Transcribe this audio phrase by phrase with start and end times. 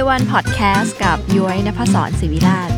[0.00, 2.70] Day One Podcast กับย้อยนภศรศิวิราช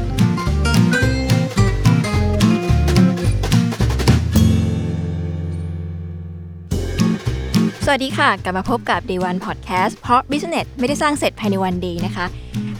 [7.84, 12.27] สวัสดีค่ะ กลับมาพบกับ Day One Podcast เพราะ Business ไม่ได้สร้างเสร็จภายในวันเดีนะคะ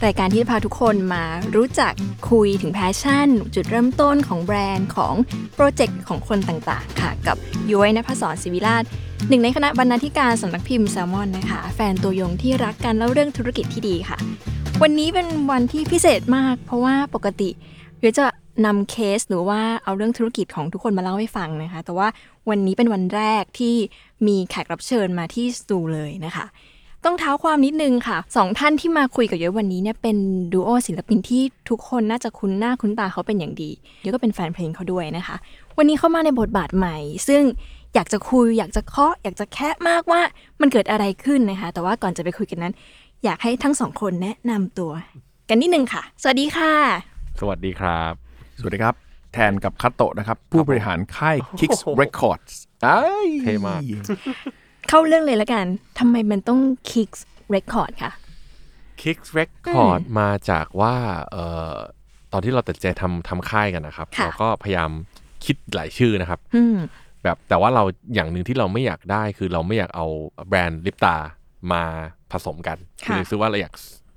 [0.05, 1.23] รายการที่จะพาทุกคนมา
[1.55, 1.93] รู้จัก
[2.29, 5.15] คุยถึง passion จุดเริ่มต้นของแบรนด์ของ
[5.55, 7.37] โปรเจกต์ของคนต่างๆ ค่ะ กับ
[7.71, 8.83] ย้อยนภศรศิวิราช
[9.29, 14.17] หนึ่งในคณะบรรณาธิการสำนักพิมพ์แซลมอนนะคะ แฟนตัวยงที่รักการเล่าเรื่องธุรกิจที่ดีค่ะ
[14.81, 17.49] วันนี้เป็นวันที่พิเศษมาก เพราะว่าปกติ
[17.99, 18.25] เดี๋ยวจะ
[18.65, 22.07] นำเคสหรือว่าเอาเรื่องธุรกิจของทุกคนมาเล่าให้ฟังนะคะ แต่ว่า
[22.49, 23.75] วันนี้เป็นวันแรกที่
[24.27, 26.45] มีแขกรับเชิญมาที่สตูเลยนะคะ
[27.05, 30.17] ต้องเท้าความนิดนึงค่ะสองท่านที่มาคุยกับเยอะวันนี้เนี่ยเป็น
[30.53, 35.35] ดูโอศิลปินที่ทุกคนน่าจะคุ้นหน้าคุ้นตาเขาเป็นอย่างดีเยอะก็เป็นแฟนเพลงเขาด้วยนะคะ
[35.77, 37.43] วันนี้เข้ามาในบทบาทใหม่ ซึ่ง
[37.95, 40.21] อยากจะคุย อยากจะเคาะอยากจะแคะมากว่า
[40.61, 42.73] มันเกิดอะไรขึ้นนะคะ แต่ว่าก่อนจะไปคุยกันนั้น
[43.23, 44.91] อยากให้ทั้งสองคนแนะนำตัว
[45.49, 46.73] กันนิดนึงค่ะ สวัสดีค่ะ
[47.39, 48.13] สวัสดีครับ
[48.59, 48.93] สวัสดีครับ
[49.33, 52.53] แทนกับคัตโตะนะครับ ผู้บริหารค่าย Kicks Records
[52.85, 53.81] อ้ายเท่มาก
[54.89, 55.65] เข้าเรื่องเลยละกัน
[55.99, 57.21] ทำไมมันต้อง Kicks
[57.55, 58.11] Record ค่ะ
[59.01, 60.95] Kicks Record มาจากว่า
[61.31, 61.73] เอ่อ
[62.31, 64.89] ตอนที่เราตัดสินใจทำทำค่ายกันนะครับค่ะเราก็พยายาม
[65.45, 66.77] คิดหลายชื่อนะครับอืม
[67.23, 67.83] แบบแต่ว่าเรา
[68.13, 70.05] อย่างหนึ่งที่เราไม่อยากได้คือเราไม่อยากเอา
[70.47, 71.15] แบรนด์ลิปตา
[71.71, 71.83] มา
[72.31, 73.73] ผสมกันค่ะคือซื้อว่าเราอยาก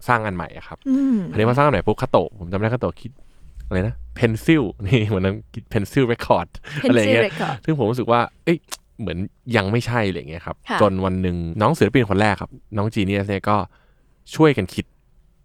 [0.09, 3.11] สร้างอันใหม่อะครับอืมอันนี้มาสร้างอันใหม่ปุ๊บคาโตะผมจำได้คาโตะคิด
[3.67, 5.37] อะไรนะเพนซิลนี่เหมือนนั้น
[5.71, 8.59] Pencil Record Pencil อะไรเงี้ย Record ซึ่งผมรู้สึกว่า เอ้ย
[9.01, 9.19] เหมือน
[9.57, 13.57] ยังไม่ใช่อะไรเงี้ยครับค่ะจนวันหนึ่งน้องศิลปินคนแรกครับ น้องจีเนียสเนี่ยก็
[14.35, 14.87] ช่วยกันคิด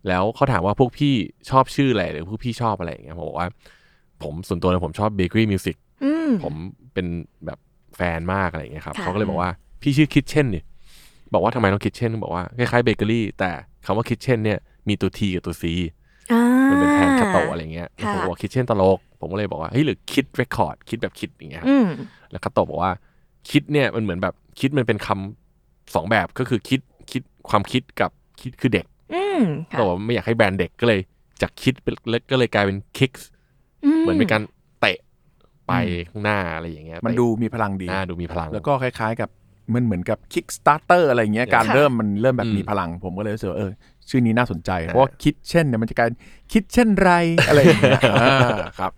[0.07, 1.13] แล้วเขาถามว่าพวกพี่
[1.50, 3.50] ชอบชื่ออะไรหรือพวกพี่ชอบอะไรอย่างเงี้ยผมบอกว่า
[4.23, 6.53] ผมส่วนตัวเนี่ยผมชอบ Bakery Music อืมผม
[6.94, 7.07] เป็น
[7.45, 7.59] แบบ
[7.95, 9.51] แฟนมากอะไรอย่างเงี้ยครับค่ะเขาก็เลยบอกว่า
[9.81, 10.63] พี่ชื่อ Kitchen นี่
[11.33, 13.51] บอกว่าทำไมต้อง Kitchen บอกว่าคล้ายๆเบเกอรี่แต่
[13.85, 15.73] คำว่า Kitchen เนี่ยมีตัว T กับตัว C
[16.31, 21.88] อ่ามันเป็นแทนคาโตะอะไรเงี้ยแล้วค่ะผมบอกคิดเช่นตลก ผมก็เลยบอกว่าเฮ้ยหรือคิดเรคคอร์ดคิดแบบคิดอย่างเงี้ยครับอืม
[22.31, 22.91] แล้วคาโตะบอกว่า
[23.50, 26.79] คิดเนี่ยมันเหมือนแบบคิดมันเป็นคำสองแบบก็คือคิด
[27.12, 31.00] คิดความคิดกับคิดคือเด็กอืมค่ะแต่ว่าไม่อยากให้แบรนด์เด็กก็เลย
[31.41, 31.96] จากคิดเป็น
[32.31, 33.12] ก็เลยกลายเป็นคิก
[34.01, 34.41] เหมือนเป็นการ
[34.80, 34.97] เตะ
[35.68, 35.74] ไป
[36.09, 39.30] ข้างหน้าอะไรอย่างเงี้ยมันดูมีพลังดีอ่าดูมีพลัง แล้วก็คล้ายๆกับ
[39.74, 43.72] มันเหมือนกับ Kickstarter อะไรเงี้ยการค่ะเริ่มมันเริ่มแบบอืมมีพลัง ผมก็เลยรู้สึกว่าเออ
[44.09, 46.09] ชื่อนี้น่าสนใจ เพราะว่า Kitchen เนี่ยมันจะกลาย
[46.53, 47.12] Kitchen ไร
[47.47, 48.38] อะไรอย่างเงี้ยอ่า
[48.80, 48.91] ครับ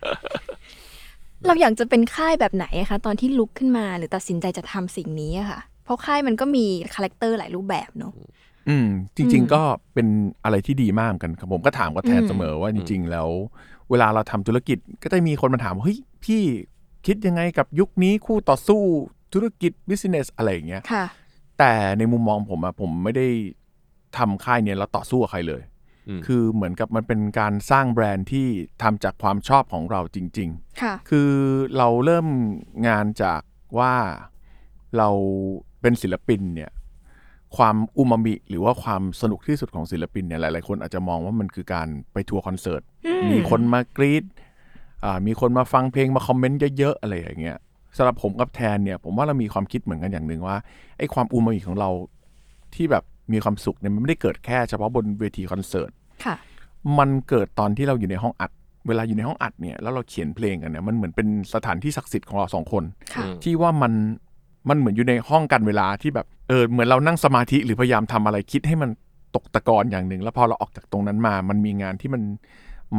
[1.47, 8.11] เราอยากจะเป็นค่ายแบบไหนอะคะตอนที่ลุกขึ้นมาหรือตัดสินใจจะทำสิ่งนี้อะค่ะ เพราะค่ายมันก็มี character หลายรูปแบบเนอะ
[8.69, 9.61] อืม จริง ๆ ก็
[9.93, 10.07] เป็น
[10.43, 13.29] อะไรที่ดีมากเหมือนกันครับผมก็ถามกับแทนอืมเสมอว่าจริง ๆ แล้ว
[13.89, 16.41] เวลาเราทำธุรกิจก็จะมีคนมาถามว่าเฮ้ยพี่
[17.05, 18.81] คิดยังไงกับยุคนี้คู่ต่อสู้
[19.33, 21.05] ธุรกิจ business อะไรอย่างเงี้ยค่ะ
[21.59, 23.27] แต่ในมุมมองผมอะผมไม่ได้
[24.17, 25.72] ทำค่ายเนี้ยแล้วต่อสู้กับใครเลยอืม
[26.25, 28.47] คือเหมือนกับมันเป็นการสร้างแบรนด์ที่
[28.81, 30.49] ทำจากความชอบของเราจริง
[30.81, 31.31] ค่ะๆคือ
[31.77, 32.27] เราเริ่ม
[32.87, 33.41] งานจาก
[33.77, 33.93] ว่า
[34.97, 35.09] เรา
[35.81, 36.71] เป็นศิลปินเนี่ย
[37.57, 42.81] ความอูมามิ หรือว่าความสนุกที่สุดของศิลปินเนี่ยหลาย ๆ คนอาจจะมองว่ามันคือการไปทัวร์คอนเสิร์ต
[43.31, 44.23] มีคนมากรี๊ด
[45.03, 47.57] อ่ามีคนมาฟังเพลงมาคอมเมนต์เยอะ ๆ อะไรอย่างเงี้ย
[47.97, 50.57] สำหรับผมกับแทนเนี่ย ผมว่าเรามีความคิดเหมือนกันอย่างหนึ่งว่า
[50.97, 51.89] ไอ้ความอูมามิของเรา
[52.75, 55.91] ที่แบบ มีความสุขเนี่ยมันไม่ได้เกิดแค่เฉพาะบนเวทีคอนเสิร์ต
[56.25, 56.35] ค่ะ
[56.97, 58.51] มันเกิดตอนที่เราอยู่ในห้องอัด
[58.87, 62.83] เวลาอยู่ในห้องอัดเนี่ยแล้วเราเขียนเพลงกันเนี่ยมันเหมือนเป็นสถานที่ศักดิ์สิทธิ์ของเราสองคน
[63.13, 63.93] ค่ะ ที่ว่ามัน
[64.69, 68.89] มันเหมือนอยู่ในห้องกันเวลาที่แบบเออเหมือนเรานั่งสมาธิหรือพยายามทำอะไรคิดให้มัน
[69.35, 72.23] ตกตะกอนอย่างหนึ่ง แล้วพอเราออกจากตรงนั้นมา มันมีงานที่มัน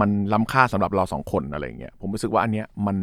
[0.01, 2.97] มันล้ำค่าสำหรับเราสองคนอะไรเงี้ยผมรู้สึกว่าอันเนี้ยมัน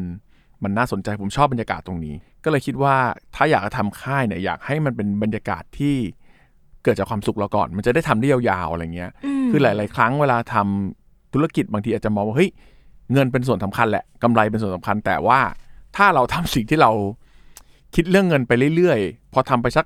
[0.63, 2.95] มันน่าสนใจผมชอบบรรยากาศตรงนี้ ก็เลยคิดว่า
[3.35, 5.95] ถ้าอยากจะทำค่ายเนี่ยอยากให้มันเป็นบรรยากาศที่
[6.83, 9.11] เกิดจากความสุขเราก่อน มันจะได้ทำได้ยาวๆอะไรเงี้ย
[9.43, 12.49] มคือหลาย ๆ ครั้งเวลาทำธุรกิจบางทีอาจจะมองว่าเฮ้ย
[13.13, 15.39] เงินเป็นส่วนสำคัญแหละกำไรเป็นส่วนสำคัญ แต่ว่า
[15.97, 16.91] ถ้าเราทำสิ่งที่เรา
[17.95, 19.85] คิดเรื่องเงินไปเรื่อยๆ พอทำไปสัก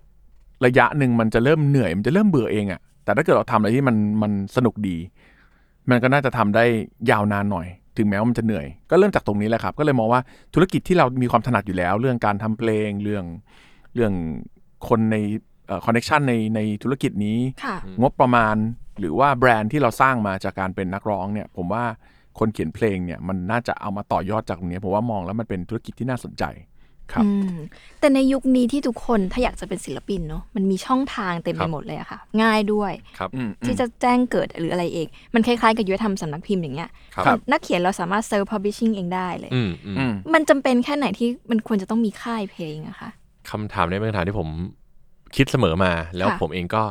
[0.65, 4.98] ระยะหนึ่งมันจะเริ่มเหนื่อย มันจะเริ่มเบื่อเองอะแต่ถ้าเกิดเราทำอะไรที่มันมันสนุกดี
[5.89, 6.63] มันก็น่าจะทำได้
[7.12, 7.68] ยาวนานหน่อย
[7.98, 10.21] ถึงแม้ว่ามันจะเหนื่อย ก็เริ่มจากตรงนี้แหละครับ ก็เลยมองว่า
[10.53, 13.25] ธุรกิจที่เรามีความถนัดอยู่แล้ว เรื่องการทำเพลงเรื่อง
[13.95, 14.13] เรื่อง
[14.88, 15.15] คนใน
[15.85, 18.56] คอนเน็ชันในในธุรกิจนี้ค่ะงบประมาณ
[19.00, 21.83] หรือว่าแบรนด์ที่เราสร้างมาจากการเป็นนักร้องเนี่ยผมว่า
[22.39, 26.44] คนเขียนเพลงเนี่ยมันน่าจะเอามาต่อยอดจากตรงนี้ผมว่ามองแล้วมันเป็นธุรกิจที่น่าสนใจ
[27.13, 27.57] ครับอืม
[28.00, 36.89] แต่ในยุคนี้ที่ทุกคนถ้าอยากจะเป็นศิลปินเนาะมันมีช่องทางเต็มคไปรับหมดเลยอะค่ะ ง่ายด้วยครับอืมที่จะแจ้งเกิดหรืออะไรเอง มันคล้ายๆ กับยุทธธรรมสำนักพิมพ์อย่างเงี้ย
[37.25, 43.09] ครับนักเขียนเราสามารถเซิร์ฟพับบิชชิ่งเองได้เลยอืมอืมอืมมันจำเป็นแค่ไหนที่มันควรจะต้องมีค่ายเพลงอะคะ
[43.50, 44.50] คำถามนี้เป็นคำถามที่ผม
[45.36, 46.83] คิดเสมอมา แล้วค่ะผมเองก็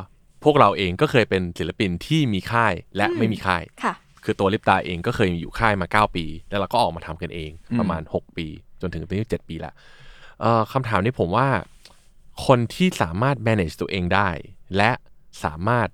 [0.43, 3.93] พวกเราเองก็เคยเป็นศิลปินที่มีค่ายและอืมไม่มีค่ายค่ะ
[4.23, 8.47] คือตัวลิปตาเองก็เคยอยู่ค่ายมา 9 ปี แล้วเราก็ออกมาทำกันเองอืมประมาณ 6 ปี
[8.81, 9.73] จนถึงตอนนี้7ปีละ
[10.41, 11.47] เอ่อคำถามนี้ผมว่า
[12.45, 14.29] คนที่สามารถ manage ตัวเองได้
[14.77, 14.91] และ
[15.43, 15.87] สามารถ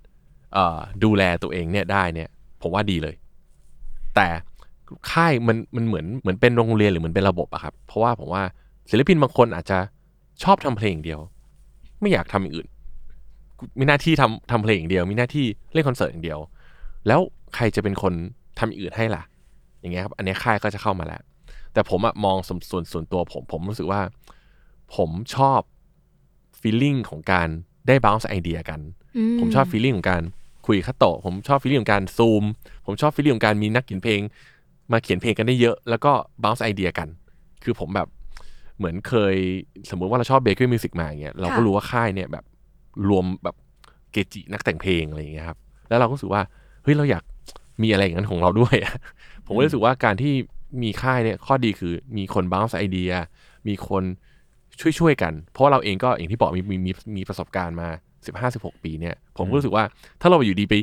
[0.54, 2.30] เอ่อดูแลตัวเองเนี่ยได้เนี่ย
[2.62, 3.16] ผมว่าดีเลย
[4.16, 4.28] แต่
[5.12, 8.44] ค่ายมันมันเหมือนเหมือนเป็นโรงเรียนหรือเหมือนเป็นระบบอะครับ เพราะว่าผมว่า
[8.90, 9.80] ศิลปินบางคนอาจจะ
[10.44, 11.22] ชอบทำเพลงอย่างเดียว
[12.01, 12.68] ไม่อยากทำอย่างอื่น
[13.80, 16.39] มีหน้าที่ทำทำเพลงอย่างเดียว มีหน้าที่เล่นคอนเสิร์ตอย่างเดียว
[17.07, 17.19] แล้ว
[17.56, 18.13] ใครจะเป็นคน
[18.59, 19.24] ทำอย่างอื่นให้ล่ะ
[19.81, 21.21] อย่างเงี้ยครับ อันเนี้ยค่ายก็จะเข้ามาแล้ว
[21.74, 24.01] แต่ผมอะมองส่วนส่วนส่วนตัวผมผมรู้สึกว่า
[24.95, 25.62] ผมชอบ
[26.60, 27.48] feeling ของการ
[27.88, 28.80] ได้ bounce ไอเดียกัน
[29.39, 30.24] ผมชอบ feeling ของการ
[30.68, 32.44] คุยกับคัตโตะผมชอบ feeling ของการซูม
[32.86, 34.21] ผมชอบ feeling ของการมีนักเขียนเพลง
[34.92, 36.12] มาเขียนเพลงกันได้เยอะ แล้วก็
[36.44, 37.07] bounce ไอเดียกัน
[37.63, 38.07] คือผมแบบ
[38.81, 39.36] เหมือนเคย
[39.89, 42.45] สมมุติว่าเราชอบ Bakery Music มาอย่างเงี้ยเราก็ค่ะรู้ว่าค่ายเนี่ยแบบ
[43.10, 43.56] รวมแบบ
[44.12, 45.57] เกจินักแต่งเพลงอะไรอย่างเงี้ยครับ
[45.89, 46.42] แล้วเราก็รู้สึกว่า
[46.83, 47.24] เฮ้ยเราอยาก
[47.83, 48.95] มีอะไรอย่างนั้นของเราด้วยอะ
[49.45, 50.33] ผมก็รู้สึกว่าการที่
[50.83, 53.12] มีค่ายเนี่ยข้อดีคือมีคนบ้า c e ไอเดีย
[53.68, 54.04] มีคน
[55.00, 57.89] ช่วยๆกัน เพราะเราเองก็อย่างที่บอกมีมีมีมีประสบการณ์มา
[58.25, 59.83] 15 16ปีเนี่ย ผมก็รู้สึกว่า
[60.22, 60.74] ถ้าเราอยู่ดีไป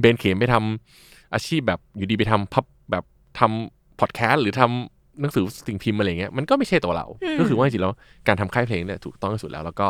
[0.00, 3.04] เบนเข็มไปทำอาชีพแบบอยู่ดีไปทำพับแบบ
[3.38, 7.92] ทำพอดแคสต์หรือทำ หนังสือสิ่งพิมพ์อะไรเงี้ยมันก็ไม่ใช่ตัวเราอืมก็คือว่าจริงๆแล้ว
[8.26, 9.88] การทำค่ายเพลงเนี่ยถูกต้องที่สุดแล้ว แล้วก็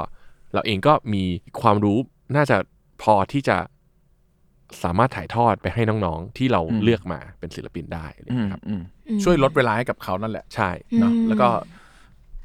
[0.54, 1.24] เราเองก็มี
[1.60, 1.98] ความรู้
[2.36, 2.56] น่าจะ
[3.02, 3.56] พอที่จะ
[4.82, 10.70] สามารถถ่ายทอดไปให้น้องๆ ที่เราอืมเลือกมาเป็นศิลปินได้อะไรอืมเงี้ยครับอืมอืมช่วยลดเวลาให้กับเขานั่นแหละใช่
[11.00, 11.48] เนาะอืมแล้วก็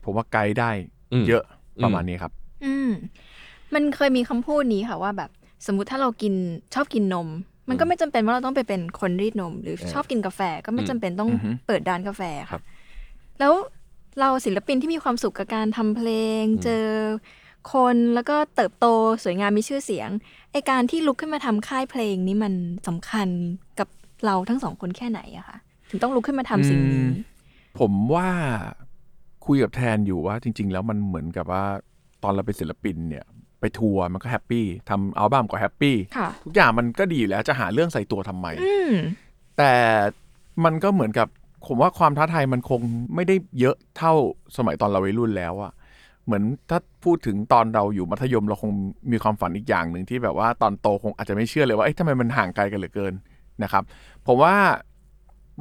[0.04, 0.72] ผมว่าไกด์ได้
[1.14, 1.44] อืมเยอะ
[1.84, 2.32] ประมาณนี้ครับ
[2.66, 2.90] อืม
[3.74, 5.30] มันเคยมีคำพูดนี้ค่ะว่าแบบ
[5.66, 6.34] สมมุติถ้าเรากิน
[6.74, 7.28] ชอบกินนม
[7.70, 12.62] มันก็ไม่จำเป็นว่าเราต้องไปเป็นคนรีดนม หรือเออชอบกินกาแฟก็ไม่จำเป็นต้องอือฮึเปิดร้านกาแฟครัค่ะบ
[13.40, 13.54] แล้ว
[14.20, 16.10] เราศิลปินที่มีความสุขกับการทำเพล
[16.42, 16.86] ง เจอ
[17.74, 18.86] คนแล้วก็เติบโต
[19.24, 20.10] สวยงามมีชื่อเสียง
[20.52, 22.54] ไอการที่ลุกขึ้นมาทำค่ายเพลงนี้มัน
[22.88, 23.28] สำคัญ
[23.80, 23.88] กับ
[24.26, 25.58] เราทั้งสองคนแค่ไหนอะคะ
[25.90, 27.12] ถึงต้องลุกขึ้นมาทำสิ่งนี้อืม
[27.80, 28.30] ผมว่า
[29.46, 31.64] คุยกับแทนอยู่ว่าจริง ๆ แล้วมันเหมือนกับว่า
[32.24, 33.26] ตอนเราเป็นศิลปินเนี่ย
[33.62, 38.94] ไปทัวร์มันก็ happy ทำอัลบั้มก็ happy ค่ะทุกอย่างมันก็ดีอยู่แล้วจะหาเรื่องใส่ตัวทำไมอืม
[39.58, 39.74] แต่
[40.66, 41.28] มันก็เหมือนกับ
[41.68, 42.82] ผมว่าความท้าทายมันคง
[43.16, 44.14] ไม่ได้เยอะเท่า
[44.58, 45.72] สมัยตอนเราวัยรุ่นแล้วอะ
[46.26, 48.72] เหมือนถ้าพูดถึงตอนเราอยู่มัธยมเราคง
[49.12, 53.14] มีความฝันอีกอย่างหนึ่งที่แบบว่าตอนโตคงอาจจะไม่เชื่อเลยว่าเอ๊ะทำไมมันห่างไกลกันเหลือเกิน
[53.64, 53.84] นะครับ
[54.28, 54.56] ผมว่า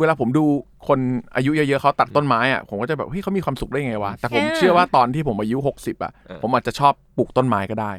[0.00, 0.44] เวลาผมดู
[0.88, 0.98] คน
[1.36, 7.92] อายุเยอะๆเขาตัดต้นไม้อะผมก็จะแบบเฮ้ยเขามีความสุขได้ไงวะแต่ผมเออเชื่อว่าตอนที่ผมอายุหกสิบอะเออผมอาจจะชอบปลูกต้นไม้ก็ได้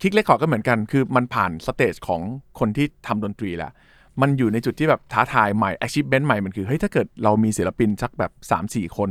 [0.00, 2.20] คิกเลคคอร์ดก็เหมือนกัน คือมันผ่านสเตจของ
[2.58, 3.72] คนที่ทำดนตรีแล้ว
[4.20, 9.10] มันอยู่ในจุดที่แบบท้าทายใหม่ achievement ใหม่มันคือเฮ้ยถ้าเกิดเรามีศิลปินสักแบบ 3 4 คน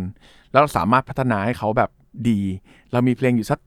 [0.52, 1.90] แล้วเราสามารถพัฒนาให้เขาแบบ
[2.30, 2.40] ดี
[2.92, 3.60] เรามีเพลงอยู่สัก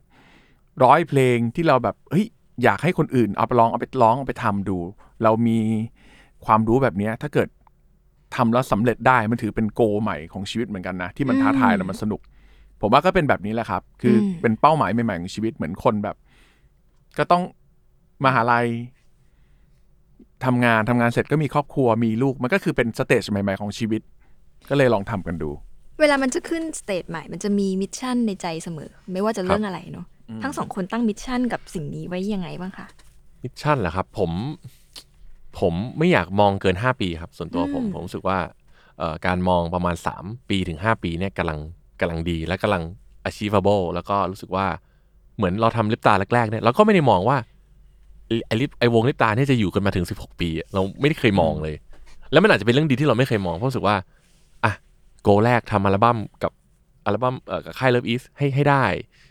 [0.85, 2.27] ร้อยเพลงที่เราแบบเฮ้ย
[2.63, 4.79] อยากให้คนอื่นเอาไปร้องเอาไปร้องเอาไปทำดู
[5.23, 5.59] เรามี
[6.47, 7.49] ความรู้แบบเนี้ยถ้าเกิด
[8.35, 12.21] ทำแล้วสำเร็จได้มันถือเป็นโกใหม่ของชีวิตเหมือนกันนะ ที่มันท้าทายแล้วมันสนุก
[12.81, 16.17] ผมว่าก็เป็นแบบนี้แหละครับ คืออมเป็นเป้าหมายใหม่ๆของชีวิตเหมือนคนแบบ
[17.19, 17.43] ก็ต้อง
[18.25, 18.67] มหาลัย
[20.45, 24.01] ทำงานทำงานเสร็จก็มีครอบครัวมีลูกมันก็คือเป็น stage ใหม่ๆของชีวิต
[24.69, 25.51] ก็เลยลองทำกันดู
[26.01, 30.07] เวลามันจะขึ้น stage ใหม่ มันจะมี mission ในใจเสมอ ไม่ว่าจะเรื่องอะไรเนาะ
[30.43, 32.87] ทั้งสองคนตั้ง mission กับสิ่งนี้ไว้ยังไงบ้างคะ
[33.43, 34.31] missionหรอครับ ผม
[35.59, 38.39] ผมไม่อยากมองเกิน 5 ปีครับ ส่วนตัวผมอืมผมรู้สึกว่า
[38.99, 41.59] เอ่อการมองประมาณ 3 ปีถึง 5 ปีเนี่ยกำลัง
[42.01, 42.83] กำลังดี และกำลัง
[43.29, 44.67] achievable แล้วก็รู้สึกว่า
[45.37, 47.37] เหมือนเราทำลิปตาแรกๆเนี่ยเราก็ไม่ได้มองว่า
[48.27, 51.75] ไอ้ไอลิปไอวงลิปตาเนี่ยจะอยู่กันมาถึง 16 ปีอะเราไม่ได้เคยมองเลย
[52.33, 53.97] แล้วมันอาจจะเป็นเรื่องดีที่เราไม่เคยมองเพราะรู้สึกว่า
[54.65, 54.73] อะ
[55.23, 56.53] โกแรกทำอัลบั้มกับ
[57.07, 58.85] อัลบั้มเอ่อกับค่าย Love East ให้ให้ได้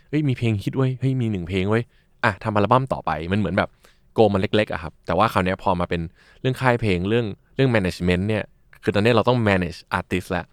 [0.08, 1.82] เฮ้ยมีเพลงฮิตเว้ยเฮ้ยมีหนึ่งเพลงเว้ย
[2.24, 3.68] อะทำอัลบั้มต่อไปมันเหมือนแบบ
[4.16, 6.00] โกมันเล็กๆอะครับ แต่ว่าคราวเนี้ยพอมาเป็น
[6.40, 8.44] เรื่องค่ายเพลงเรื่องเรื่อง management เนี่ย
[8.82, 10.44] คือตอนนี้เราต้อง manage artist แล้ว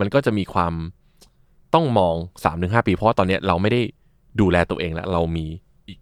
[0.00, 0.72] มันก็จะมีความ
[1.74, 3.80] ต้องมอง3าถึงหปี เพราะว่าตอนเนี้ยเราไม่ได้
[4.40, 5.46] ดูแลตัวเองแล้ว เรามี
[5.88, 5.98] อีก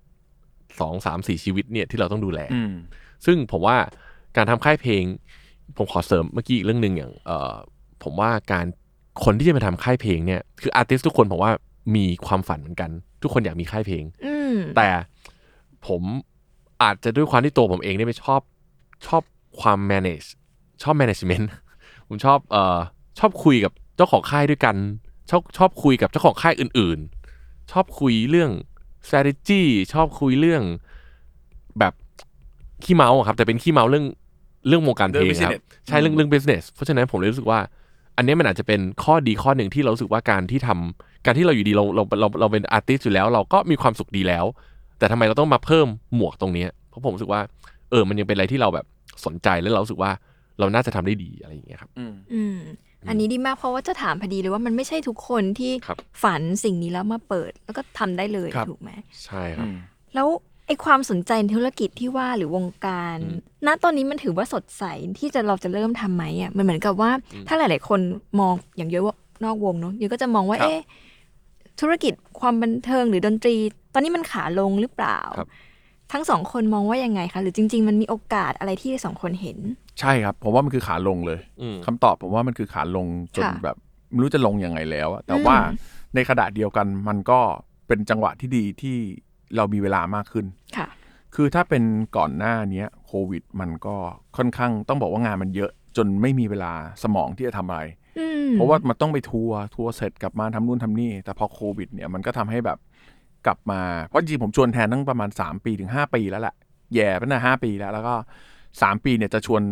[0.81, 2.75] สองสามสี่ชีวิตเนี่ยที่เราต้องดูแลอืม
[3.27, 3.77] ซึ่งผมว่า
[4.37, 5.05] การทำค่ายเพลง
[5.77, 7.55] ผมขอเสริมเมื่อกี้อีกเรื่องหนึ่งอย่างเออ
[8.03, 8.67] ผมว่าการ
[9.25, 11.53] คนที่จะมาทำค่ายเพลงเนี่ยคืออาร์ติสทุกคนผมว่า
[11.97, 12.91] มีความฝันเหมือนกัน
[13.23, 14.89] ทุกคนอยากมีค่ายเพลงอืมแต่
[15.87, 16.03] ผม
[16.83, 18.41] อาจจะด้วยความที่ตัวผมเองเนี่ยไม่ชอบ
[19.07, 19.23] ชอบ
[19.61, 20.29] ความ manage
[20.83, 21.47] ชอบ management
[22.09, 22.79] ผมชอบเอ่อ
[23.19, 24.77] ชอบคุยกับเจ้าของค่ายด้วยกัน
[25.31, 26.99] ชอบชอบคุยกับเจ้าของค่ายอื่น
[27.35, 28.51] ๆ ชอบคุยเรื่อง
[29.07, 30.63] strategy ชอบคุยเรื่อง
[31.79, 31.95] แบบ
[32.85, 34.07] ขี้เมาอะครับ แต่เป็นขี้เมาเรื่อง
[34.69, 37.61] เรื่องวงการเพลงครับเรื่อง business ใช่เรื่องเรื่อง business เพราะฉะนั้นผมเลยรู้สึกว่า
[38.17, 44.45] อันเนี้ยมันอาจจะเป็นข้อดีข้อหนึ่งที่เรารู้สึกว่าการที่ทำการที่เราอยู่ดีเราเราเราเราเป็นอาร์ติสอยู่แล้ว เราก็มีความสุขดีแล้ว
[45.01, 47.41] แต่ทำไมเราต้องมาเพิ่มหมวกตรงเนี้ยเพราะผมรู้สึกว่า
[47.91, 48.87] เออ มันยังเป็นอะไรที่เราแบบ
[49.27, 50.11] สนใจแล้วเรารู้สึกว่า
[50.59, 52.59] เราน่าจะทำได้ดีอะไรอย่างเงี้ยครับอืมอืม
[53.09, 58.91] อันนี้ดีมากเพราะว่าจะถามพอดีเลยว่ามันไม่ใช่ทุกคนที่ครับฝันสิ่งนี้แล้วมาเปิด แล้วก็ทำได้เลยครับถูกไหม
[59.25, 59.69] ใช่ครับ
[60.15, 60.29] แล้ว
[60.67, 64.85] ไอ้ความสนใจในธุรกิจที่ว่าหรือวงการอืมณตอนนี้มันถือว่าสดใส
[65.19, 67.11] ที่จะเราจะเริ่มทำไหมอะมันเหมือนกับว่า
[67.49, 68.01] ถ้าหลาย ๆ คน
[68.41, 69.15] มองอย่างเยอะว่า
[69.45, 70.81] นอกวงเนาะเยอะก็จะมองว่าครับเอ๊ะ
[71.81, 73.57] ธุรกิจความบันเทิงหรือดนตรี
[73.95, 75.49] ตอนนี้มันขาลงหรือเปล่าครับ
[76.13, 79.59] ทั้งสองคนมองว่ายังไงคะ หรือจริง ๆ มันมีโอกาสอะไรที่สองคนเห็น
[80.01, 83.07] ใช่ครับ ผมว่ามันคือขาลงเลยอืมคำตอบผมว่ามันคือขาลง
[83.37, 83.77] จนค่ะแบบ
[84.11, 85.57] ไม่รู้จะลงยังไงแล้วอะแต่อืมว่า
[86.15, 87.41] ในขณะเดียวกันมันก็
[87.87, 88.97] เป็นจังหวะที่ดีที่
[89.57, 90.47] เรามีเวลามากขึ้น
[90.77, 90.87] ค่ะ
[91.35, 91.85] คือถ้าเป็น
[92.17, 93.97] ก่อนหน้าเนี้ยโควิด มันก็
[94.37, 96.73] ค่อนข้างต้องบอกว่างานมันเยอะจนไม่มีเวลา
[97.03, 98.00] สมองที่จะทำอะไรอืม
[98.53, 102.79] เพราะว่ามันต้องไปทัวร์ทัวร์เสร็จกลับมาทำนู่นทำนี่ แต่พอโควิด เนี่ยมันก็ทำให้แบบ
[103.47, 106.55] กลับมา เพราะจริงๆผมชวนแทนตั้งประมาณ 3 ปีถึง 5 ปีแล้วแหละ
[106.95, 108.15] แย่ไปนะห้าปีแล้ว แล้วก็
[108.65, 109.63] 3 ปีเนี่ยจะชวน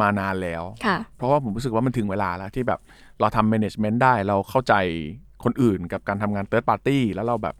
[0.00, 2.80] มานานแล้วค่ะเพราะว่าผมรู้สึกว่ามันถึงเวลาแล้วที่แบบ
[3.20, 4.74] เราทำ management ได้เราเข้าใจ
[5.44, 7.56] คนอื่นกับการทำงาน third party แล้วเราแบบ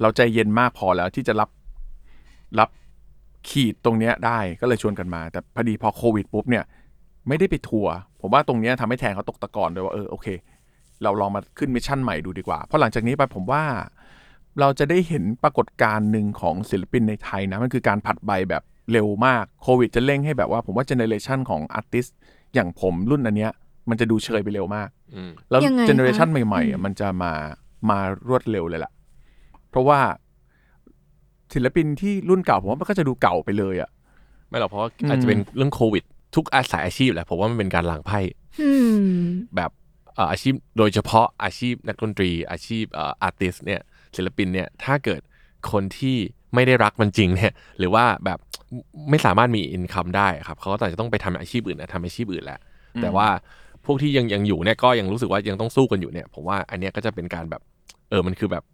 [0.00, 1.50] เราใจเย็นมากพอแล้วที่จะรับ
[2.58, 2.68] รับ
[3.48, 6.64] ขีดตรงเนี้ยได้ก็เลยชวนกันมา แต่พอดีพอโควิดปุ๊บเนี่ย
[7.28, 10.26] ไม่ได้ไปทัวร์ ผมว่าตรงเนี้ยทำให้แทนเขาตกตะกอนด้วยว่าเออโอเค
[11.02, 13.62] เราลองมาขึ้น mission ใหม่ดูดีกว่า เพราะหลังจากนี้ไปผมว่า
[14.60, 18.62] เราจะได้เห็นปรากฏการณ์หนึ่งของศิลปินในไทยนะมันคือการผลัดใบแบบ
[18.92, 22.06] เร็วมากโควิดจะเร่งให้แบบว่าผมว่า generation ของ artist
[22.54, 23.52] อย่างผมรุ่นอันเนี้ย
[23.90, 27.32] มันจะดูเชยไปเร็วมากอืมแล้วยังไงคะเจเนอเรชันใหม่ๆอะมันจะมา
[27.90, 27.98] มา
[28.28, 28.92] รวดเร็วเลยแหละ
[29.70, 30.00] เพราะว่า
[31.54, 33.90] ศิลปินที่รุ่นเก่าผมว่ามันก็จะดูเก่าไปเลยอะ
[34.48, 38.20] ไม่หรอกเพราะว่าอืมอาจจะเป็นเรื่องโควิด ทุกอาสายอาชีพแหละผมว่ามันเป็นการล้างไพ่
[38.62, 39.20] อืม
[39.56, 39.70] แบบ
[40.14, 43.80] เอ่ออาชีพโดยเฉพาะอาชีพนักดนตรี อาชีพเอ่อ artist เนี่ย
[44.16, 45.20] ศิลปินเนี่ยถ้าเกิด
[45.72, 46.16] คนที่
[46.54, 48.38] ไม่ได้รักมันจริงเนี่ยหรือว่าแบบ
[49.10, 52.60] ไม่สามารถมี income ได้ครับเขาก็อาจจะต้องไปทำอาชีพอื่นนะทำอาชีพอื่นแหละ
[53.02, 53.28] แต่ว่า
[53.84, 57.62] พวกที่ยังยังอยู่เนี่ยก็ยังรู้สึกว่ายังต้องสู้กันอยู่เนี่ยผมว่าอันเนี้ยก็จะเป็นการแบบ
[58.10, 58.64] เออมันคือแบบ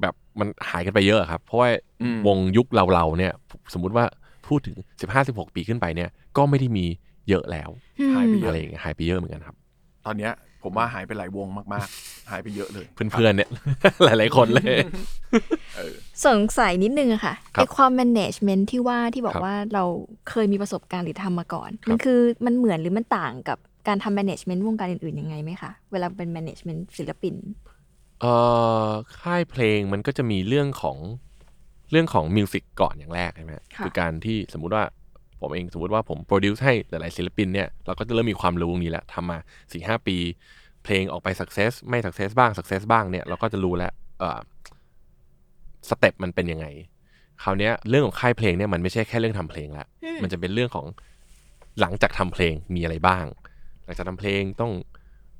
[0.00, 1.68] แบบมันหายกันไปเยอะครับ เพราะว่า
[2.02, 3.32] อืมวงยุคเราเราๆเนี่ย
[3.74, 4.04] สมมุติว่า
[4.48, 6.86] พูดถึงสิบห้าสิบหกปีขึ้นไปเนี่ย ก็ไม่ได้มี
[7.28, 7.70] เยอะแล้ว
[8.14, 9.56] หายไปเยอะอะไรอย่างเงี้ยหายไปเยอะเหมือนกันครับ
[10.06, 10.32] ตอนเนี้ย
[10.62, 13.50] ผมว่าหายไปหลายวงมากๆ หายไปเยอะเลย เพื่อนๆเนี่ย
[14.04, 14.76] หลายๆคนเลย
[16.26, 19.84] สงสัยนิดนึงอะค่ะครับไอความ management ที่ว่าที่บอกครับ ว่าเรา
[20.30, 23.58] เคยมีประสบการณ์หรือทำมาก่อน มันคือมันเหมือนหรือมันต่างกับ
[23.88, 27.34] การทำ management วงการอื่นๆยังไงไหมคะ เวลาเป็น management ศิลปิน
[28.20, 28.34] เอ่
[28.86, 28.88] อ
[29.20, 30.96] ค่ายเพลงมันก็จะมีเรื่องของ
[31.92, 34.84] เรื่องของ music ก่อนอย่างแรกใช่ไหมค่ะคือการที่สมมุติว่า
[35.40, 39.38] ผมเองสมมติว่าผม produce ให้หลายๆศิลปินเนี่ยเราก็จะเริ่มมีความรู้ตรงนี้แล้วทำมา
[39.72, 40.16] สี่ห้าปี
[40.84, 44.40] เพลงออกไป success ไม่ success บ้าง success บ้างเนี่ยเราก็จะรู้แล้วเอ่อ
[45.88, 46.66] step มันเป็นยังไง
[47.42, 50.86] คราวเนี้ยเรื่องของค่ายเพลงเนี่ยมันไม่ใช่แค่เรื่องทำเพลงละอืมมันจะเป็นเรื่องของ
[51.80, 53.24] หลังจากทำเพลงมีอะไรบ้าง
[53.84, 54.72] หลังจากทำเพลงต้อง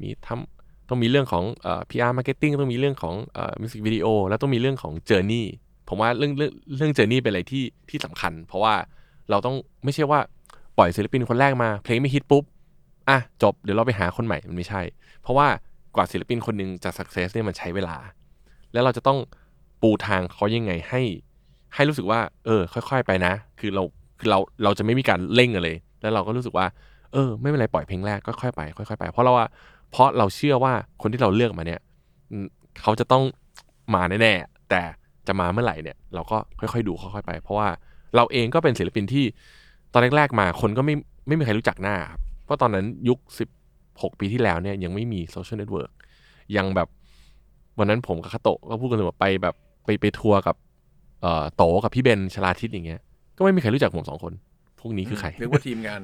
[0.03, 5.45] มีทำต้องมีเรื่องของเอ่อ PR marketing ต้องมีเรื่องของเอ่อ music video แล้วต้องมีเรื่องของ journey
[5.95, 8.75] ผมว่าเรื่องเรื่องเรื่อง journey เป็นอะไรที่ที่สำคัญ เพราะว่า
[9.31, 10.21] เราต้องไม่ใช่ว่า
[10.79, 12.45] ปล่อยศิลปินคนแรกมา เพลงไม่ฮิตปุ๊บ
[13.09, 14.83] อะจบเดี๋ยวเราไปหาคนใหม่มันไม่ใช่
[15.23, 15.47] เพราะว่า
[15.97, 17.97] กว่าศิลปินคนหนึ่งจะ success เนี่ยมันใช้เวลา
[18.73, 19.19] แล้วเราจะต้อง
[19.83, 21.03] ปูทางเขายังไงให้
[21.75, 23.83] ให้รู้สึกว่า เออ ค่อย ๆ ไปนะ คือเรา
[24.19, 26.67] คือเราเราจะไม่มีการเร่งกันเลย แล้วเราก็รู้สึกว่า
[27.13, 29.47] เออ ไม่เป็นไรปล่อยเพลงแรกก็ค่อยไปค่อยๆไป เพราะเราว่า
[29.91, 30.73] เพราะเราเชื่อว่า
[31.03, 31.81] คนที่เราเลือกมาเนี่ย
[32.83, 33.25] เขาจะต้อง
[33.95, 34.83] มาแน่ๆแต่
[35.27, 37.69] จะมาเมื่อไหร่เนี่ยเราก็ค่อยๆดูค่อยๆไป เพราะว่า
[38.17, 39.25] เราเองก็เป็นศิลปินที่
[39.93, 40.95] ตอนแรกๆมาคนก็ไม่
[41.27, 43.19] ไม่มีใครรู้จักหน้าครับเพราะตอนนั้นยุค
[43.69, 45.91] 16 ปีที่แล้วเนี่ยยังไม่มีโซเชียลเน็ตเวิร์ก
[46.57, 46.89] ยังแบบ
[47.79, 50.57] วันนั้นผมกับคัตโตะก็พูดกันเลยว่าไปแบบไปไปทัวร์กับ
[51.23, 53.01] เอ่อโตกับพี่เบนชลาทิศอย่างเงี้ย
[53.37, 54.33] ก็ไม่มีใครรู้จักผมสองคน
[54.81, 56.01] พวกนี้คือใครนึกว่าทีมงาน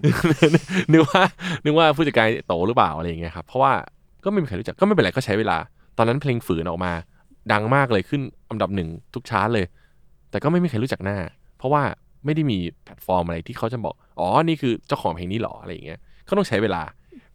[0.93, 1.23] นึกว่า
[1.65, 3.73] นึกว่าผู้จัดการโตหรือเปล่าอะไรอย่างเงี้ยครับเพราะว่า
[4.25, 5.59] ก็ไม่มีใครรู้จักก็ไม่เป็นไรก็ใช้เวลา
[5.99, 6.93] ตอนนั้นเพลงฝืนออกมา
[7.53, 9.67] ดังมากเลยขึ้นอันดับหนึ่งทุกชาร์ตเลย
[10.31, 11.19] แต่ก็ไม่มีใครรู้จักหน้า
[11.59, 11.83] เพราะว่า
[12.25, 16.83] ไม่ได้มีแพลตฟอร์มอะไรที่เขาจะบอก อ๋อ นี่คือเจ้าของเพลงนี้หรออะไรอย่างเงี้ยก็ต้องใช้เวลา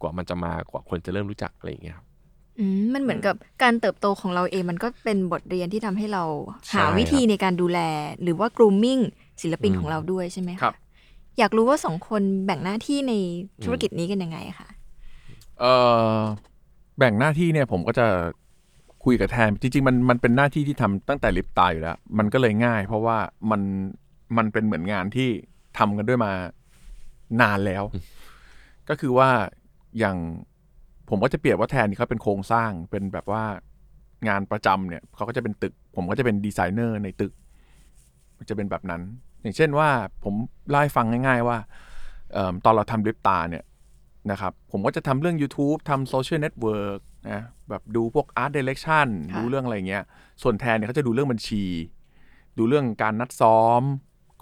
[0.01, 2.05] กว่ามันจะมากว่าคนจะเริ่มรู้จักอะไรอย่างเงี้ยครับ
[2.59, 6.23] อืมมันเหมือนกับการเติบโตของเราเองมันก็เป็นบทเรียนที่ทำให้เรา
[6.67, 7.79] ใช่หาวิธีครับในการดูแล
[8.23, 9.01] หรือว่า grooming
[9.41, 10.75] ศิลปินอืมของเราด้วยใช่ไหมะครับ
[11.39, 13.13] อยากรู้ว่าสองคนแบ่งหน้าที่ใน
[13.63, 14.69] ธุรกิจนี้กันยังไงคะ
[15.59, 15.65] เอ
[16.15, 16.17] อ
[16.97, 18.07] แบ่งหน้าที่เนี่ยผมก็จะ
[19.05, 23.17] คุยกับแทน จริง ๆ มันมันเป็นหน้าที่ที่ทำตั้งแต่ลิปตายอยู่แล้ว มันก็เลยง่าย เพราะว่า
[23.51, 23.61] มัน
[24.37, 25.29] มันเป็นเหมือนงานที่
[25.77, 26.31] ทำกันด้วยมา
[27.41, 27.83] นานแล้ว
[28.89, 29.29] ก็คือว่า
[29.99, 30.17] อย่าง
[31.09, 33.43] ผมก็จะเปรียบว่าแทนนี่เขาเป็นโครงสร้างเป็นแบบว่า
[34.27, 37.33] งานประจำเนี่ยเขาก็จะเป็นตึก ผมก็จะเป็นดีไซเนอร์ในตึก
[38.37, 39.01] มันจะเป็นแบบนั้น
[39.41, 39.89] อย่างเช่นว่า
[40.23, 40.33] ผม
[40.69, 41.57] เล่าให้ฟังง่าย ๆ ว่า
[42.33, 43.63] เอิ่มตอนเราทำลิปตาเนี่ย
[44.31, 50.03] นะครับ ผมก็จะทำเรื่อง YouTube ทำโซเชียลเน็ตเวิร์ก นะแบบดูพวก Art Direction ค่ะดูเรื่องอะไรเงี้ย
[50.41, 51.65] ส่วนแทนเนี่ยเขาจะดูเรื่องบัญชี
[52.57, 53.81] ดูเรื่องการนัดซ้อม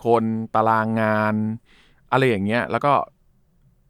[0.05, 0.23] คน
[0.55, 1.35] ตารางงาน
[2.11, 2.91] อะไรอย่างเงี้ย แล้วก็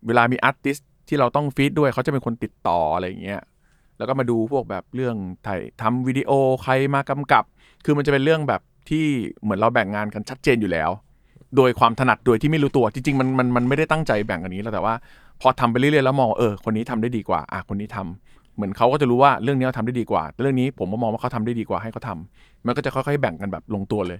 [0.07, 3.41] เวลามีอาร์ติสที่เราต้องฟีดด้วยเขาจะเป็นคนติดต่ออะไรอย่างเงี้ย
[3.97, 5.15] แล้วก็มาดูพวกแบบเรื่อง
[5.47, 6.31] ถ่ายทำวิดีโอ
[6.63, 7.43] ใครมากำกับ
[7.85, 9.05] คือมันจะเป็นเรื่องแบบที่
[9.41, 10.89] เหมือนเราแบ่งงานกันชัดเจนอยู่แล้ว
[11.57, 14.93] โดยความถนัดโดยที่ไม่รู้ตัวจริงๆมันมันมันไม่ได้ตั้งใจแบ่งอันนี้แล้วแต่ว่า
[15.41, 18.30] พอทำไปเรื่อยๆแล้วมองว่าเออคนนี้ทำได้ดีกว่าอะคนนี้ทำ
[18.61, 24.19] เหมือนเขาก็จะรู้ว่าเรื่องนี้เขาทำได้ดีกว่าแต่เรื่องนี้ผมก็มองว่าเขาทำได้ดีกว่าให้เขาทำมันก็จะค่อยๆแบ่งกันแบบลงตัวเลย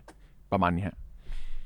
[0.52, 0.96] ประมาณนี้ฮะ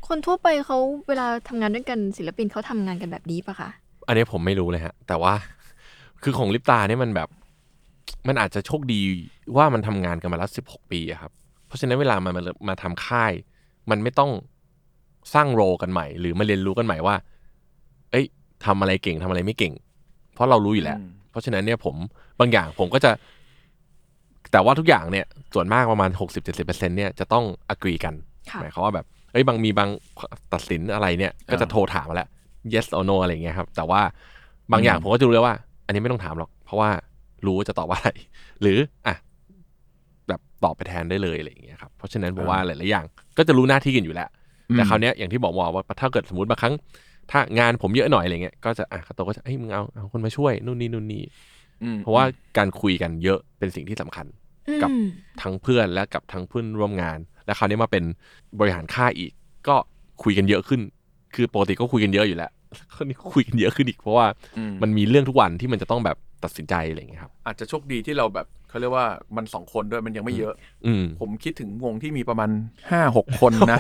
[0.07, 0.77] คนทั่วไปเขา
[1.07, 3.69] เวลาทำงานด้วยกันศิลปินเขาทำงานกันแบบนี้ปะคะ
[4.07, 5.33] อันนี้ผมไม่รู้เลยฮะ แต่ว่า
[6.23, 7.29] คือของลิปตาเนี่ยมันแบบ
[8.27, 9.01] มันอาจจะโชคดี
[9.57, 11.31] ว่ามันทำงานกันมาแล้วสิบหกปีอะครับ
[11.67, 13.33] เพราะฉะนั้นเวลามันมามาทำค่าย
[13.89, 14.31] มันไม่ต้อง
[15.33, 17.15] สร้างโรลกันใหม่ หรือมาเรียนรู้กันใหม่ว่า
[18.11, 18.25] เอ้ย
[18.65, 19.73] ทำอะไรเก่งทำอะไรไม่เก่ง
[20.33, 21.95] เพราะเรารู้อยู่แล้วอืม เพราะฉะนั้นเนี่ยผม
[22.39, 23.11] บางอย่างผมก็จะ
[24.51, 28.13] แต่ว่าทุกอย่างเนี่ยส่วนมากประมาณหกสิบเจ็ดสิบเปอร์เซ็นเนี่ยจะต้องอกรีกัน
[28.51, 29.89] ค่ะหมายความว่าแบบเอ้ยบางมีบาง
[30.53, 32.29] ตัดสินอะไรเนี่ย ก็จะโทรถามมาแล้ว
[32.73, 34.01] yes or no อะไรอย่างเงี้ยครับ แต่ว่า
[34.71, 36.89] บางอย่างผมก็จะรู้แล้วว่า อันนี้ไม่ต้องถามหรอก เพราะว่า
[37.45, 38.11] รู้ว่าจะตอบว่าอะไร
[38.61, 39.15] หรืออะ
[40.27, 43.05] แบบตอบไปแทนได้เลยอะไรอย่างเงี้ยครับเพราะฉะนั้นผมว่าหลายๆอย่าง
[43.37, 44.29] ก็จะรู้หน้าที่กันอยู่แล้ว
[44.73, 46.73] แต่คราวเนี้ยอย่างที่บอกว่าถ้าเกิดสมมติบางครั้ง
[47.31, 51.23] ถ้างานผมเยอะหน่อยอะไรเงี้ยก็จะอะคาโตก็จะเฮ้ยมึงเอาเอาคนมาช่วยนู่นนี่นู่นนี่
[51.83, 52.23] อืมเพราะว่า
[52.57, 54.25] การคุยกันเยอะเป็นสิ่งที่สำคัญ
[54.81, 55.07] กับอืม
[55.41, 58.03] ทั้งเพื่อนและกับทั้งเพื่อนร่วมงาน และคราวนี้มาเป็น
[58.59, 59.31] บริหารค่ายอีก
[59.67, 59.75] ก็
[60.23, 60.81] คุยกันเยอะขึ้น
[61.35, 62.51] คือปกติก็คุยกันเยอะอยู่แล้ว
[62.95, 64.25] คราวนี้คุยกันเยอะขึ้นอีกเพราะว่า
[64.57, 70.53] อืมมันมีเรื่องทุกวันที่มันจะต้องแบบ ตัดสินใจอะไรอย่างเงี้ยครับ อาจจะโชคดีที่เราแบบเขาเรียกว่ามันสองคนด้วยมันยังไม่เยอะ
[70.85, 72.49] อืม ผมคิดถึงวงที่มีประมาณ
[72.91, 73.79] ห้าหกคนนะ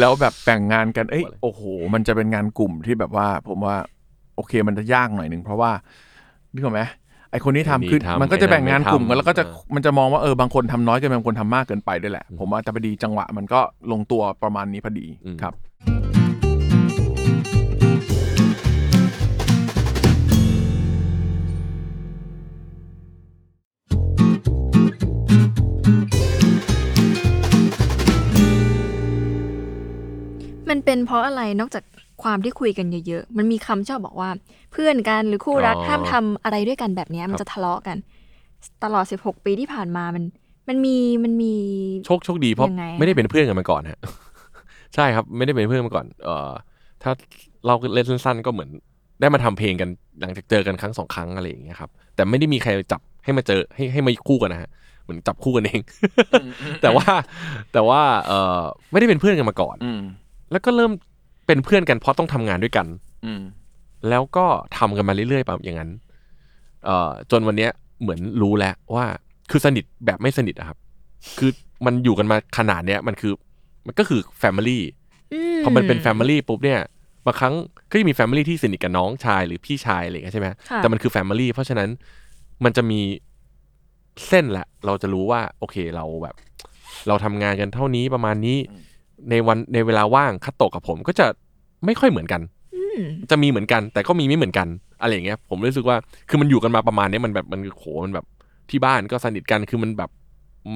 [0.00, 1.62] แล้วแบบแบ่งงานกัน เอ้ย โอ้โห
[1.94, 3.76] มันจะเป็นงานกลุ่มที่แบบว่า ผมว่า
[4.36, 5.70] โอเคมันจะยากหน่อยหนึ่งเพราะว่า
[6.52, 6.82] นึกออกไหม
[7.30, 13.60] ไอคนนี้ทำคือไอ้นี่ทำมันก็จะแบ่งงานกลุ่มไอ้นั่กันนไม่แล้วก็จะทำ มันจะมองว่าเออบางคนทำน้อยเกินไปบางคนทำมากเกินไปด้วยแหละ ผมว่าแต่พอดีจังหวะมันก็
[13.92, 15.06] ลงตัวประมาณนี้พอดี
[15.42, 16.19] ครับ
[30.90, 31.84] เป็นเพราะอะไรนอกจาก
[32.22, 34.30] ความที่คุยกันเยอะๆ มันมีคำชอบบอกว่า
[34.72, 37.96] เพื่อนกันหรือคู่รักอ๋อห้ามทำอะไรด้วยกันแบบเนี้ยมันครับจะทะเลาะกัน
[38.84, 40.24] ตลอด 16 ปีที่ผ่านมามัน
[40.68, 41.54] มันมีมันมี
[42.06, 44.00] โชคโชคดีเพราะยังไงอะไม่ได้เป็นเพื่อนกันมาก่อนฮะ
[44.94, 46.50] ใช่ครับไม่ได้เป็นเพื่อนมาก่อน เอ่อ
[47.02, 47.12] ถ้า
[47.66, 48.70] เราเล่นสั้นๆ ก็เหมือน
[49.20, 49.88] ได้มาทำเพลงกัน
[50.20, 54.70] หลังจากเจอกันครั้งสองครั้งอะไรอย่างเงี้ยครับแต่ไม่ได้มีใครจับให้มาเจอให้ให้มาคู่กันนะฮะ
[55.02, 55.80] เหมือนจับคู่กันเอง
[56.82, 57.06] แต่ว่า
[57.72, 60.02] แต่ว่าเอ่อไม่ได้เป็นเพื่อนกันมาก่อนอืม
[60.52, 60.92] แล้วก็เริ่ม
[61.46, 62.86] เป็นเพื่อนกันเพราะต้องทำงานด้วยกัน
[63.24, 63.42] อืม
[64.08, 64.46] แล้วก็
[64.78, 65.90] ทำกันมาเรื่อยๆแบบอย่างนั้น
[66.84, 69.06] เอ่อจนวันเนี้ยเหมือนรู้แล้วว่า
[69.50, 70.78] คือสนิทแบบไม่สนิทอะครับ
[71.38, 71.50] คือ
[71.86, 73.32] มันอยู่กันมาขนาดเนี้ยมันคือ
[73.86, 74.82] มันก็คือ family
[75.64, 76.80] พอมันเป็น family ปุ๊บเนี่ย
[77.26, 77.54] บางครั้ง
[77.90, 81.88] ก็จะมี family ที่สนิทกับน้องชายหรือพี่ชายอะไรอย่างเงี้ยใช่ไหมค่ะแต่มันคือ family เพราะฉะนั้น
[82.64, 83.00] มันจะมี
[84.28, 86.34] เส้นแหละ เราจะรู้ว่า โอเคเราแบบ
[87.08, 88.58] เราทำงานกันเท่านี้ประมาณนี้
[89.30, 91.26] ในวันในเวลาว่างคัตโตะกับผมก็จะ
[91.84, 92.40] ไม่ค่อยเหมือนกัน
[92.76, 94.68] อืมจะมีเหมือนกัน แต่ก็มีไม่เหมือนกัน
[95.00, 95.96] อะไรอย่างเงี้ย ผมรู้สึกว่า
[96.28, 98.26] คือมันอยู่กันมาประมาณเนี้ยมันแบบมันโหมันแบบ
[98.70, 100.10] ที่บ้านก็สนิทกันคือมันแบบ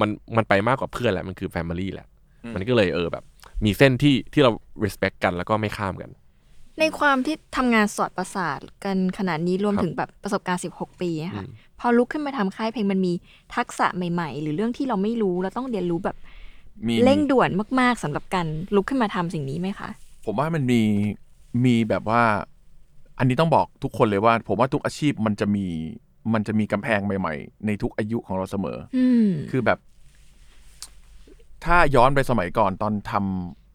[0.01, 2.07] มันมันไปมากกว่าเพื่อนแหละมันคือแฟมิลี่แหละ
[2.55, 3.25] มันก็เลยเออแบบ
[3.65, 4.51] มีเส้นที่ที่เรา
[4.85, 6.11] respect กันแล้วก็ไม่ข้ามกัน
[6.81, 13.13] ในความที่ทำงานสอดประสาทกันขนาดนี้รวมครับถึงแบบประสบการณ์ 16 ปีอะค่ะอืมพอลุกขึ้นมาทำค่ายเพลงมันมี
[13.57, 16.17] ทักษะใหม่ ๆ หรือเรื่องที่เราไม่รู้แล้วต้องเรียนรู้แบบ
[16.89, 19.89] มีเร่งด่วนมาก ๆสำหรับการลุกขึ้นมาทำสิ่งนี้ไหมคะ
[20.25, 20.81] ผมว่ามันมี
[21.65, 22.23] มีแบบว่า
[23.19, 25.67] อันนี้ต้องบอกทุกคนเลยว่า ผมว่าทุกอาชีพมันจะมี
[26.35, 29.79] มันจะมีกำแพงใหม่ ๆ ในทุกอายุของเราเสมออืมคือแบบ
[31.65, 33.13] ถ้าย้อนไปสมัยก่อนตอนท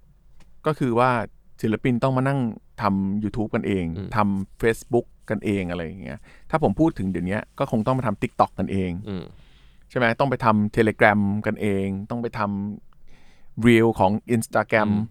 [0.02, 1.12] ำก็คือว่า
[1.62, 2.40] ศิลปินต้องมานั่ง
[2.82, 9.24] ทำ YouTube กันเองอืมทำ Facebook กันเองอะไรอย่างเงี้ย ถ้าผมพูดถึงเดี๋ยวนี้ก็คงต้องมาทำ TikTok กันเองอืม
[9.90, 12.89] ใช่ไหมต้องไปทำ Telegram กันเอง ต้องไปทำ
[13.68, 15.06] Reel ของ Instagram อืม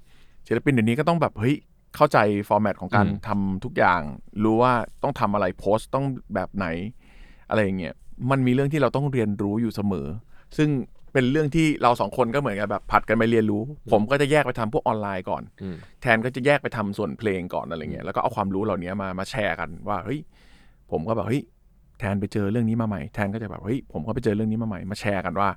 [0.46, 1.56] ศิลปินเดี๋ยวนี้ก็ต้องแบบเฮ้ย
[1.96, 4.00] เข้าใจฟอร์แมตของการอืมทำทุกอย่าง
[4.44, 6.66] รู้ว่าต้องทำอะไรโพสต์ต้องแบบไหน
[7.50, 7.94] อะไรอย่างเงี้ย
[8.30, 10.06] มันมีเรื่องที่เราต้องเรียนรู้อยู่เสมอ
[10.56, 10.68] ซึ่ง
[11.12, 20.20] เป็นเรื่องที่เราสองคนก็เหมือนกันแบบผัดกันไปเรียนรู้ ผมก็จะแยกไปทำพวกออนไลน์ก่อนอืมแทนก็จะแยกไปทำส่วนเพลงก่อนอะไรเงี้ยแล้วก็เอาความรู้เหล่านี้มามาแชร์กันว่าเฮ้ย
[20.90, 21.42] ผมก็แบบเฮ้ย
[22.00, 25.48] แทนไปเจอเรื่องนี้มาใหม่แทนก็จะแบบเฮ้ยผมก็ไปเจอเรื่องนี้มาใหม่มาแชร์กันว่า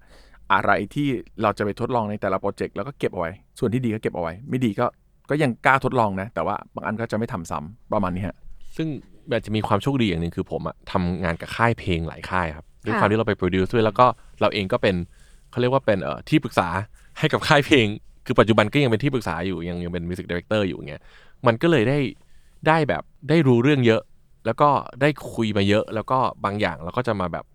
[0.53, 1.07] อะไรที่
[1.41, 4.85] เราจะไปทดลองในแต่ละโปรเจกต์แล้วก็เก็บเอาไว้ ส่วนที่ดีก็เก็บเอาไว้ ไม่ดีก็
[5.29, 8.35] ก็ยังกล้าทดลองนะ แต่ว่าบางอันก็จะไม่ทำซ้ำประมาณนี้ฮะ
[8.77, 8.87] ซึ่ง
[9.29, 14.05] แบบจะมีความโชคดีอย่างหนึ่งคือผมอะทำงานกับค่ายเพลงหลายค่ายครับด้วยค่ะความที่เราไป produce ด้วยแล้วก็
[14.41, 14.95] เราเองก็เป็น
[15.51, 16.67] เขาเรียกว่าเป็นเอ่อที่ปรึกษา
[17.19, 17.87] ให้กับค่ายเพลง
[18.25, 21.01] คือปัจจุบันก็ยังเป็นที่ปรึกษาอยู่ยังยังเป็น music director อยู่อย่างเงี้ย
[21.47, 21.99] มันก็เลยได้
[22.67, 24.01] ได้แบบได้รู้เรื่องเยอะ
[24.45, 24.69] แล้วก็
[25.01, 27.45] ได้คุยมาเยอะ แล้วก็บางอย่างเราก็จะมาแบบ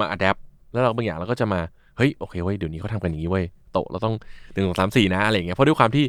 [0.00, 0.36] มาอัดแอป
[0.72, 1.60] แล้วเราบางอย่างเราก็จะมา
[1.96, 4.14] เฮ้ยโอเคเว้ยเดี๋ยวนี้เขาทำกันอย่างนี้เว้ยโตะเราต้อง
[4.52, 6.04] หนึ่งสองสามสี่นะอะไรอย่างเงี้ยเพราะด้วยความที่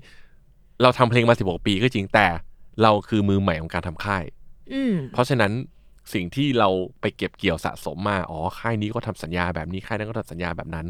[0.81, 2.27] เราทำเพลงมาสิบหกปีก็จริงแต่
[2.81, 4.23] เราคือมือใหม่ของการทำค่าย
[4.73, 5.51] อืมเพราะฉะนั้น
[6.13, 6.69] สิ่งที่เรา
[7.01, 10.85] ไปเก็บเกี่ยวสะสมมาอ๋อค่ายนี้ก็ทำสัญญาแบบนี้ค่ายนั้นก็ทำสัญญาแบบนั้น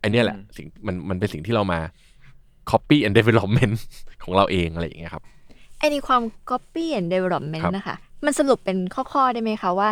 [0.00, 1.80] ไอเนี้ยแหละสิ่งมันมันเป็นสิ่งที่เรามา
[2.70, 3.74] copy and development
[4.22, 5.22] ของเราเองอะไรอย่างเงี้ยครับ
[5.78, 9.88] ไอ้ในความ copy and development ครับนะคะ มันสรุปเป็นข้อๆได้ไหมคะว่า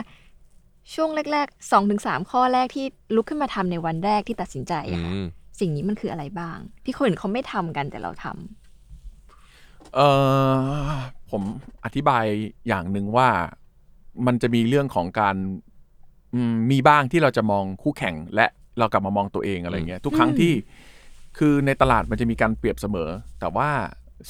[0.94, 5.24] ช่วงแรกๆสองถึงสามข้อแรกที่ลุกขึ้นมาทำในวันแรกที่ตัดสินใจอือะค่ะม
[5.60, 10.00] สิ่งนี้มันคืออะไรบ้าง ที่คนอื่นเขาไม่ทำกันแต่เราทำเอ
[10.88, 10.90] อ
[11.30, 11.42] ผม
[11.84, 12.24] อธิบาย
[12.68, 13.28] อย่างหนึ่งว่า
[14.26, 15.36] มันจะมีเรื่องของการ
[16.34, 18.46] อืมมีบ้างที่เราจะมองคู่แข่ง และ
[18.78, 20.52] เรากลับมามองตัวเองอะไรเงี้ยทุกครั้งที่
[21.38, 23.08] คือในตลาดมันจะมีการเปรียบเสมอ
[23.40, 23.70] แต่ว่า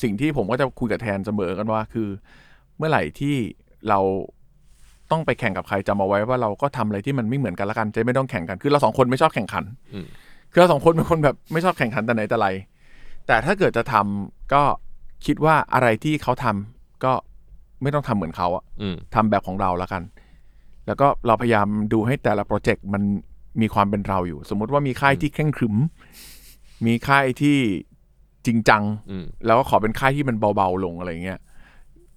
[0.02, 2.08] สิ่งที่ผมก็จะคุยกับแทนเสมอกันว่าคือ
[2.76, 3.36] เมื่อไหร่ที่
[3.88, 4.00] เรา
[5.10, 9.64] ต้องไปแข่งกับใครจำเอาไว้ว่าเราก็ทำอะไรที่มันไม่เหมือนกันละกันจะไม่ต้องแข่งกันคือเราสองคนไม่ชอบแข่งขัน
[9.94, 10.06] อืม
[10.50, 12.48] คือเราสองคนเป็นคนแบบไม่ชอบแข่งขันแต่ไหนแต่ไร
[13.26, 14.62] แต่ถ้าเกิดจะทำก็
[15.26, 17.12] คิดว่าอะไรที่เขาทำก็
[17.82, 20.02] ไม่ต้องทำเหมือนเขาอะอืมทำแบบของเราแล้วกัน
[20.86, 23.02] แล้วก็เราพยายามดูให้แต่ละโปรเจกต์มัน
[23.60, 25.74] มีความเป็นเราอยู่ สมมุติว่ามีค่ายที่เคร่งขรึม
[26.86, 27.56] มีค่ายที่
[28.46, 31.40] จริงจังอืมแล้วก็ขอเป็นค่ายที่มันเบาๆลงอะไรเงี้ย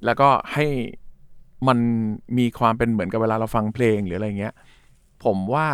[0.05, 0.65] แล้วก็ให้
[1.67, 1.77] มัน
[2.37, 4.53] มีความเป็นเหมือนกับเวลาเราฟังเพลงหรืออะไรเงี้ย
[5.23, 5.67] ผมว่า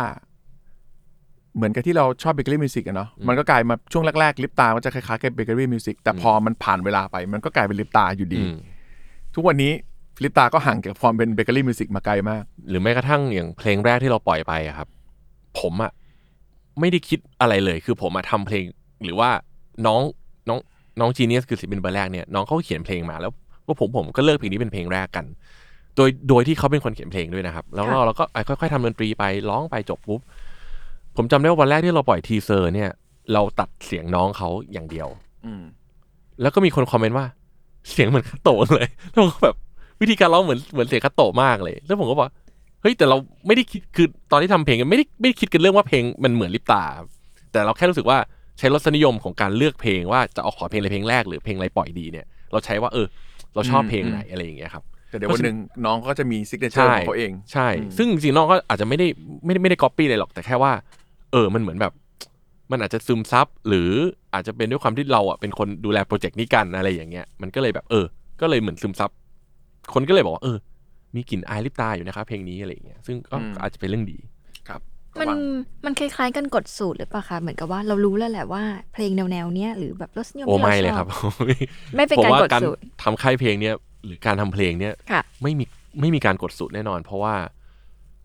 [1.56, 8.56] เหมือนกับที่เราชอบเบเกอรี่มิวสิกอะเนาะมันก็กลายมาช่วงแรกๆลิปตามันจะคล้ายๆกับเบเกอรี่มิวสิกแต่พอมันผ่านเวลาไป มันก็กลายเป็นลิปตาอยู่ดีอืม
[9.34, 9.72] ทุกวันนี้
[10.22, 14.88] ลิปตาก็ห่างจากความเป็นเบเกอรี่มิวสิกมาไกลมาก หรือแม้กระทั่งอย่างเพลงแรกที่เราปล่อยไปอะครับ
[15.60, 15.92] ผมอะ
[16.80, 18.64] ไม่ได้คิดอะไรเลย คือผมอะทำเพลง
[19.04, 19.30] หรือว่า
[19.86, 20.02] น้อง
[20.48, 20.58] น้อง
[21.00, 23.32] น้องจีเนียสคือศิลปินเบอร์แรกเนี่ยน้องเขาเขียนเพลงมาแล้ว
[23.66, 25.24] ว่าผมผมก็เลือกเพลงนี้เป็นเพลงแรกกัน
[25.96, 30.20] โดยโดยที่เขาเป็นคนเขียนเพลงด้วยนะครับ แล้วก็ค่ะเราก็อะค่อยๆทำดนตรีไปร้องไปจบปุ๊บ
[31.16, 32.90] ผมจำได้ว่าวันแรกที่เราปล่อย teaser เนี่ย
[33.32, 35.08] เราตัดเสียงน้องเขาอย่างเดียว
[35.46, 35.64] อืม
[36.42, 37.26] แล้วก็มีคนคอมเมนต์ว่า
[37.90, 39.56] เสียงเหมือนคัตโตะเลยแล้วผมก็แบบ
[40.00, 42.26] วิธีการร้องเหมือนเหมือนเสียงคัตโตะมากเลย แล้วผมก็บอก
[42.82, 47.06] เฮ้ยแต่เราไม่ได้คิดคือตอนที่ทำเพลงกันไม่ได้ไม่ได้คิดกันเรื่องว่าเพลงมันเหมือนลิปตาครับ
[47.52, 48.18] แต่เราแค่รู้สึกว่า
[48.58, 53.06] ใช้รสนิยมของการเลือกเพลงว่าจะเอาขอเพลงอะไรเพลงแรกหรือเพลงอะไรปล่อยดีเนี่ย เราใช้ว่าเออ
[53.54, 59.06] เราชอบเพลงไหนอะไรอย่างเงี้ยครับ แต่เดี๋ยววันหนึ่งน้องก็จะมี signature ของเขาเอง ใช่ ซึ่งจริงๆน้องก็อาจจะไม่ได้
[59.44, 60.72] ไม่ได้ไม่ได้ก๊อปปี้เลยหรอก แต่แค่ว่า
[61.32, 61.92] เออ มันเหมือนแบบ
[62.70, 63.90] มันอาจจะซึมซับ หรือ
[64.34, 68.06] อาจจะเป็นด้วยความที่เราอะเป็นคนดูแลโปรเจกต์นี้กันอะไรอย่างเงี้ย มันก็เลยแบบเออ
[68.40, 69.10] ก็เลยเหมือนซึมซับ
[69.94, 70.58] คนก็เลยบอกว่าเออ
[71.14, 74.18] มีกลิ่นอายลิปตาอยู่นะครับเพลงนี้อะไรอย่างเงี้ย ซึ่งก็อืมก็อาจจะเป็นเรื่องดี
[74.68, 74.80] ครับ
[75.20, 75.38] มันระวัง
[75.84, 81.08] มันคล้ายๆกันกดสูตรหรือเปล่าคะเหมือนกับว่าเรารู้แล้วแหละว่าเพลงแนวๆเนี้ยหรือแบบรสนิยมโอ้ที่เราไม่ชเลยอครับบ
[81.96, 83.74] ไม่เป็นผมการว่ากดการสูตรทำค่ายเพลงเนี้ย
[84.06, 85.64] หรือการทำเพลงเนี้ยค่ะไม่มี
[86.00, 87.34] ไม่มีการกดสูตรแน่นอน เพราะว่า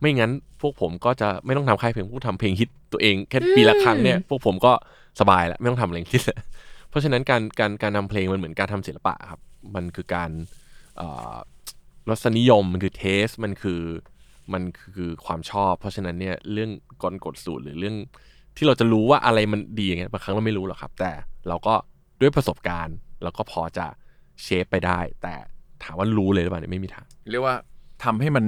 [0.02, 4.74] ไม่งั้นพวกผมก็จะไม่ต้องทำค่ายเพลงพวกทำเพลงฮิตตัวเองแค่ปีละครั้งเนี่ยพวกผมก็
[5.20, 6.40] สบายแล้วไม่ต้องทำอะไรฮิตแล้ว
[6.90, 9.40] เพราะฉะนั้นการการการทำเพลงมันเหมือนการทำศิลปะครับ
[9.76, 10.32] มันคือการ
[10.98, 11.36] เอ่อ
[12.10, 13.82] รสนิยมมันคือเทสมันคือ
[14.54, 14.64] มัน
[14.96, 16.72] คือความชอบ เพราะฉะนั้นเนี่ยเรื่อง
[17.04, 17.96] กลกฎสูตรหรือเรื่อง
[18.58, 21.12] ที่เราจะรู้ว่าอะไรมันดีอย่างเงี้ยบางครั้งเราไม่รู้หรอกครับ แต่
[21.48, 21.76] เราก็
[22.22, 23.86] ด้วยประสบการณ์เราก็พอจะ
[24.44, 25.36] เชฟไปได้ แต่
[25.84, 27.56] ถามว่ารู้เลยหรือเปล่าเนี่ยไม่มีทางเรียกว่า
[28.04, 28.46] ทำให้มัน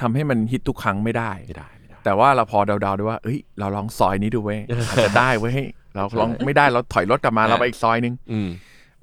[0.00, 4.60] ทำให้มันฮิตทุกครั้งไม่ได้ไม่ได้ไม่ได้แต่ว่าเราพอเดาๆด้วยว่าเอ้ยเราลองซอยนี้ดูเว้ย
[4.90, 5.58] อาจจะได้เว้ย
[5.94, 8.48] เราลองไม่ได้เราถอยรถกลับมาเราไปอีกซอยนึงอืม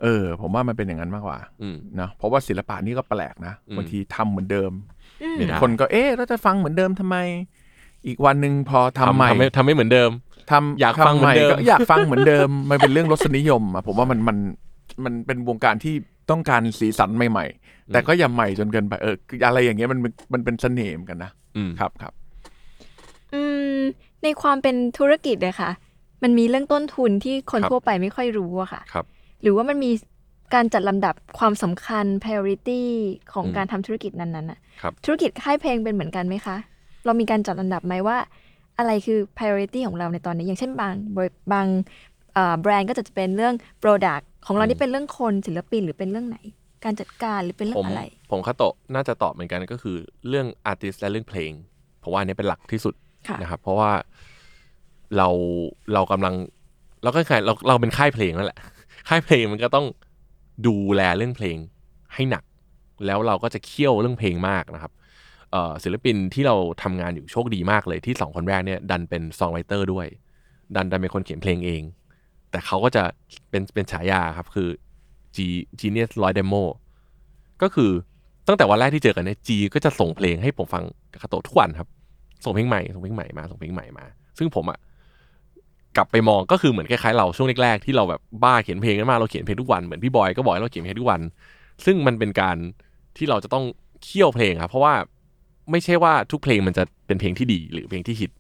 [0.02, 4.72] เออ ผมว่ามันเป็นอย่างนั้นมากกว่าอืมนะเพราะว่าศิลปะนี่ก็แปลกนะอืมบางทีทำเหมือนเดิม
[5.38, 7.18] ไม่ได้คนก็เอ๊ะเราจะฟังเหมือนเดิมทำไม
[8.08, 10.10] อีกวันหนึ่งพอทำใหม่ทำไม่ทำไม่เหมือนเดิม
[10.52, 14.38] ทำอยากทำฟังเหมือนเดิมใก็อยากฟังเหมือนเดิมมันเป็นเรื่องรสนิยมอะผมว่ามันมัน
[15.04, 15.96] มันเป็นวงการที่
[16.32, 22.14] ต้องการสีสันใหม่ๆ แต่ก็อย่าใหม่จนเกินไปเออคืออะไรอย่างเงี้ยมันมันมันเป็นเสน่ห์เหมือนกันนะอืมครับครับ
[23.34, 23.42] อื
[23.78, 23.80] ม
[24.24, 25.70] ในความเป็นธุรกิจเลยค่ะ
[26.24, 29.06] มันมีเรื่องต้นทุนที่คนครับทั่วไปไม่ค่อยรู้อะค่ะครับ
[29.42, 29.92] หรือว่ามันมี
[30.54, 32.82] การจัดลำดับความสำคัญ priority
[33.34, 36.56] ของอืมการทำธุรกิจนั้นๆน่ะครับธุรกิจค่ายเพลงเป็นเหมือนกันไหมคะ
[37.06, 38.18] เรามีการจัดลำดับไหมว่า
[38.78, 41.68] อะไรคือ priority ของเราในตอนนี้ อย่างเช่นบางบริบาง
[42.34, 46.38] เอ่อแบรนด์ก็จะเป็นเรื่อง product ของเรานี่เป็นเรื่องคนศิลปินหรือเป็นเรื่องไหน
[46.86, 49.98] การจัดการหรือเป็นเรื่ผอมงอะไร ผมคาโตะน่าจะตอบเหมือนกันก็คือ
[50.30, 51.52] เรื่องอาร์ติสและเรื่องเพลง
[52.04, 52.94] ผมว่าอันนี้เป็นหลักที่สุด
[53.28, 53.92] ค่ะนะครับ เพราะว่า
[55.18, 55.28] เรา
[55.94, 56.36] เรากำลัง
[57.04, 58.60] เราก็คล้ายเราเราเป็นค่ายเพลงนั่นแหละ
[59.10, 59.86] ค่ายเพลงมันก็ต้อง
[60.68, 61.58] ดูแลเรื่องเพลง
[62.14, 62.44] ให้หนัก
[63.06, 64.92] แล้วเราก็จะเคี่ยวเรื่องเพลงมากนะครับ
[65.52, 70.08] เอ่อศิลปินที่เราทำงานอยู่โชคดีมากเลยที่สองคนแรกเนี่ยดันเป็นซองไรเตอร์ด้วย
[70.76, 71.82] ดันดันเป็นคนเขียนเพลงเอง
[72.52, 73.04] แต่เขาก็จะ
[73.50, 74.70] เป็นเป็นฉายาครับคือ
[75.36, 75.38] G
[75.80, 76.54] Genius ร้อยเดโม
[77.62, 77.92] ก็คือ
[78.48, 80.84] ตั้งแต่วันแรกที่เจอกันเนี่ยจีก็จะส่งเพลงให้ผมฟัง
[81.22, 81.88] คาโตะทุกวันครับ
[82.44, 84.06] ส่งเพลงใหม่ส่งเพลงใหม่มาส่งเพลงใหม่มา
[84.38, 84.80] ซึ่งผมอะ
[85.98, 91.22] กลับไปมองก็คือเหมือนคล้ายๆเราช่วงแรกๆที่เราแบบบ้าเขียนเพลงกันมาเราเขียนเพลงทุกวันเหมือนพี่บอยก็บอกให้เราเขียนเพลงทุกวัน
[91.86, 92.58] ซึ่งมันเป็นการ
[93.18, 93.66] ที่เราจะต้อง
[94.04, 94.94] เคี่ยวเพลงครับเพราะว่า
[95.72, 98.32] ไม่ใช่ว่าทุกเพลงมันจะเป็นเพลงที่ดีหรือเพลงที่ฮิต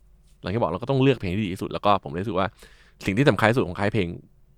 [0.41, 2.47] หลังที่บอกเราก็ต้องเลือกเพลงที่ดีที่สุดแล้วก็ผมรู้สึกว่า
[3.05, 4.07] สิ่งที่สำคัญที่สุดของค่ายเพลง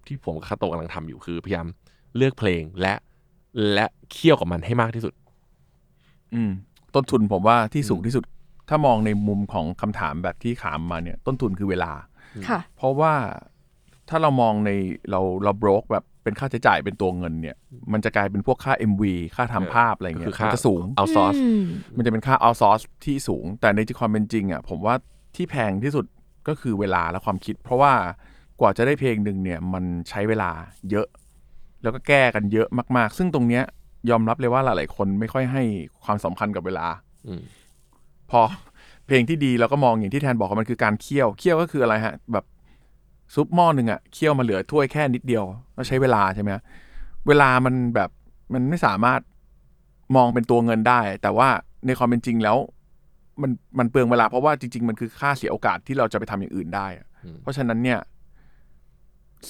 [0.07, 1.67] ที่ผมกับคาโตะกำลังทำอยู่คือพยายาม
[2.15, 2.93] เลือกเพลงและ
[3.73, 5.13] และเคี่ยวกับมันให้มากที่สุด
[6.33, 6.51] อืม
[6.95, 8.23] ต้นทุนผมว่าที่สูงที่สุด
[8.69, 11.91] ถ้ามองในมุมของคำถามแบบที่ถามมาเนี่ย ต้นทุนคือเวลา
[12.47, 13.13] ค่ะ เพราะว่า
[14.09, 14.71] ถ้าเรามองใน
[15.11, 17.57] เราเราบรกแบบเป็นค่าใช้จ่ายเป็นตัวเงินเนี่ย
[17.93, 19.03] มันจะกลายเป็นพวกค่า MV
[19.35, 21.65] ค่าทำภาพอะไรก็เงี้คืยอค่ามันจะสูงเอาซอสอืม
[21.97, 24.95] มันจะเป็นค่า outsource ที่สูง แต่ในความเป็นจริงอะผมว่า
[25.35, 26.05] ที่แพงที่สุด
[26.47, 27.93] ก็คือเวลาและความคิด เพราะว่า
[28.61, 30.49] กว่าจะได้เพลงหนึ่งเนี่ยมันใช้เวลา
[30.91, 31.07] เยอะ
[31.83, 33.63] แล้วก็แก้กันเยอะมาก ๆ ซึ่งตรงเนี้ย
[34.09, 35.63] ยอมรับเลยว่าหลาย ๆ คนไม่ค่อยให้
[36.03, 36.87] ความสำคัญกับเวลา
[37.27, 37.41] อืม
[38.31, 38.41] พอ
[39.05, 42.45] เพลงที่ดีเราก็มองอย่างที่แทนบอกว่ามันคือการเคี่ยวเคี่ยวก็คืออะไรฮะ แบบ
[43.35, 45.43] ซุปหม้อหนึ่งอะเคี่ยวมาเหลือถ้วยแค่นิดเดียว
[45.75, 46.63] ก็ใช้เวลาใช่ไหมฮะ
[47.27, 48.09] เวลามันแบบ
[48.53, 49.21] มันไม่สามารถ
[50.15, 51.49] มองเป็นตัวเงินได้ แต่ว่า
[51.85, 52.57] ในความเป็นจริงแล้ว
[53.41, 57.99] มันมันเปลืองเวลาเพราะว่าจริง ๆ มันคือค่าเสียโอกาสที่เราจะไปทำอย่างอื่นได้อะอืมเพราะฉะนั้นเนี่ย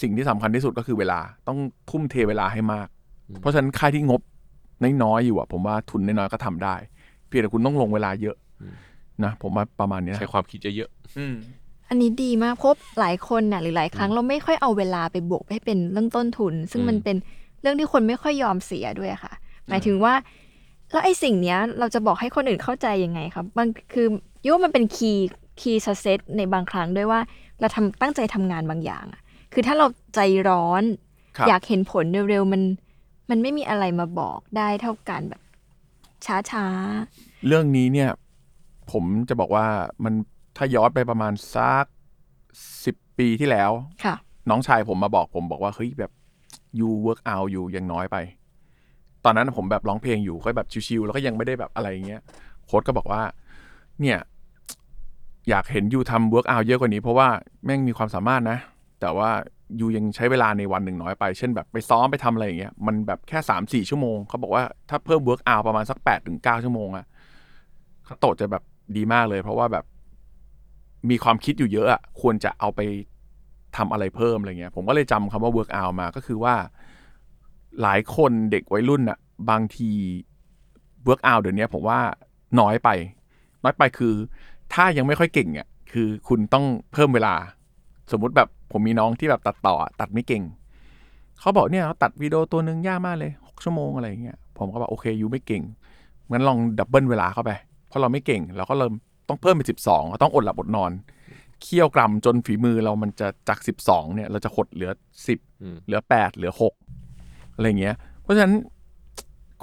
[0.01, 2.87] สิ่งที่สำคัญที่สุดก็คือเวลาต้องทุ่มเทเวลาให้มาก
[3.39, 4.21] เพราะฉะนั้นค่ายที่งบ
[5.03, 6.75] น้อยๆอยู่อะผมว่าทุนน้อยๆก็ทำได้
[7.27, 8.35] เพียงแต่คุณต้องลงเวลาเยอะ
[9.23, 11.35] นะผมว่าประมาณนี้นะใช้ความคิดเยอะอืม
[11.89, 17.15] อันนี้ดีมากเพบหลายคนน่ะหรือหลายครั้งเราไม่ค่อยเอาเวลาไปบวกให้เป็นเรื่องต้นทุน ซึ่งมันเป็น
[17.61, 19.33] เรื่องที่คนไม่ค่อยยอมเสียด้วยอะค่ะ
[19.67, 20.13] หมายถึงว่า
[20.91, 24.07] แล้วไอ้สิ่งเนี้ย เราจะบอกให้คนอื่นเข้าใจยังไงครับมันคือ
[24.43, 25.29] ยุว่ามันเป็นคีย์
[25.61, 27.19] คีย์เซตในบางครั้งด้วยว่า
[27.59, 29.21] เราทำตั้งใจทำงานบางอย่างอะ
[29.53, 30.83] คือถ้าเราใจร้อน
[31.37, 32.61] ครับ อยากเห็นผลเร็วๆ มัน
[33.29, 35.41] มันไม่มีอะไรมาบอกได้เท่ากันแบบ
[36.25, 36.65] ช้า
[37.47, 38.09] เรื่องนี้เนี่ย
[38.91, 39.65] ผมจะบอกว่า
[40.03, 40.13] มัน
[40.57, 41.85] ถ้าย้อนไปประมาณสัก
[42.85, 44.15] สิบปีที่แล้ว ๆ ค่ะ
[44.49, 46.11] น้องชายผมมาบอกผมบอกว่าเฮ้ยแบบ
[46.79, 48.17] you work out อยู่ยังน้อยไป
[49.25, 52.21] ตอนนั้นผมแบบร้องเพลงอยู่ก็แบบชิวๆแล้วก็ยังไม่ได้แบบอะไรอย่างเงี้ย
[52.65, 53.21] โค้ดก็บอกว่า
[54.01, 54.19] เนี่ย
[55.49, 57.27] อยากเห็นยูทำ work out เยอะกว่านี้เพราะว่า
[57.65, 58.57] แม่งมีความสามารถนะ
[59.01, 59.29] แต่ว่า
[59.79, 67.05] ยูยังใช้เวลาในวันหนึ่งน้อยไป เช่นแบบไปซ้อมไปทำอะไรอย่างเงี้ย มันแบบแค่สามสี่ชั่วโมง เขาบอกว่าถ้าเพิ่ม work out ประมาณสักแปดถึงเก้าชั่วโมงอะ
[68.05, 68.63] เขาโตะจะแบบ
[68.95, 69.85] ดีมากเลย เพราะว่าแบบ
[71.09, 72.79] มีความคิดอยู่เยอะอะควรจะเอาไป
[73.77, 76.55] ทำอะไรเพิ่มอะไรเงี้ย ผมก็เลยจำคำว่า work out มาก็คือว่า
[77.81, 79.89] หลายคนเด็กวัยรุ่นอะบางที
[81.07, 81.99] work out เดี๋ยวนี้ผมว่า
[82.59, 82.89] น้อยไป
[83.63, 84.13] น้อยไปคือ
[84.73, 87.35] ถ้ายังไม่ค่อยเก่งอะคือคุณต้องเพิ่มเวลา
[88.11, 90.43] สมมุติแบบ ผมมีน้องที่แบบตัดต่ออะตัดไม่เก่ง
[91.39, 95.63] เขาบอกเนี่ยเขาตัดวิดีโอตัวหนึ่งยากมากเลยหกชั่วโมงอะไรอย่างเงี้ยผมก็บอกโอเคยูไม่เก่ง
[96.31, 97.51] งั้นลอง double เวลาเข้าไป
[97.87, 98.93] เพราะเราไม่เก่งเราก็เริ่ม
[99.27, 100.91] ต้องเพิ่มเป็นสิบสองต้องอดหลับอดนอน
[101.61, 104.91] เคี่ยวกรำจนฝีมือเรามันจะจากสิบสองเนี่ย เราจะหดเหลือ
[105.27, 106.73] สิบอืมเหลือแปดเหลือหก
[107.55, 108.53] อะไรเงี้ย เพราะฉะนั้น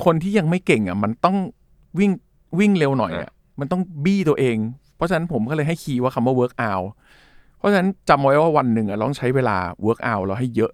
[0.04, 1.36] คนที่ยังไม่เก่งอะ มันต้อง
[1.98, 2.10] วิ่ง
[2.58, 4.56] วิ่งเร็วหน่อยอะมันต้องบี้ตัวเอง
[4.96, 6.88] เพราะฉะนั้นผมก็เลยให้ key ว่าคำว่า work out
[7.58, 10.72] เพราะฉะนั้นจำไว้ว่าวันหนึ่งอะเราต้องใช้เวลา work out เราให้เยอะ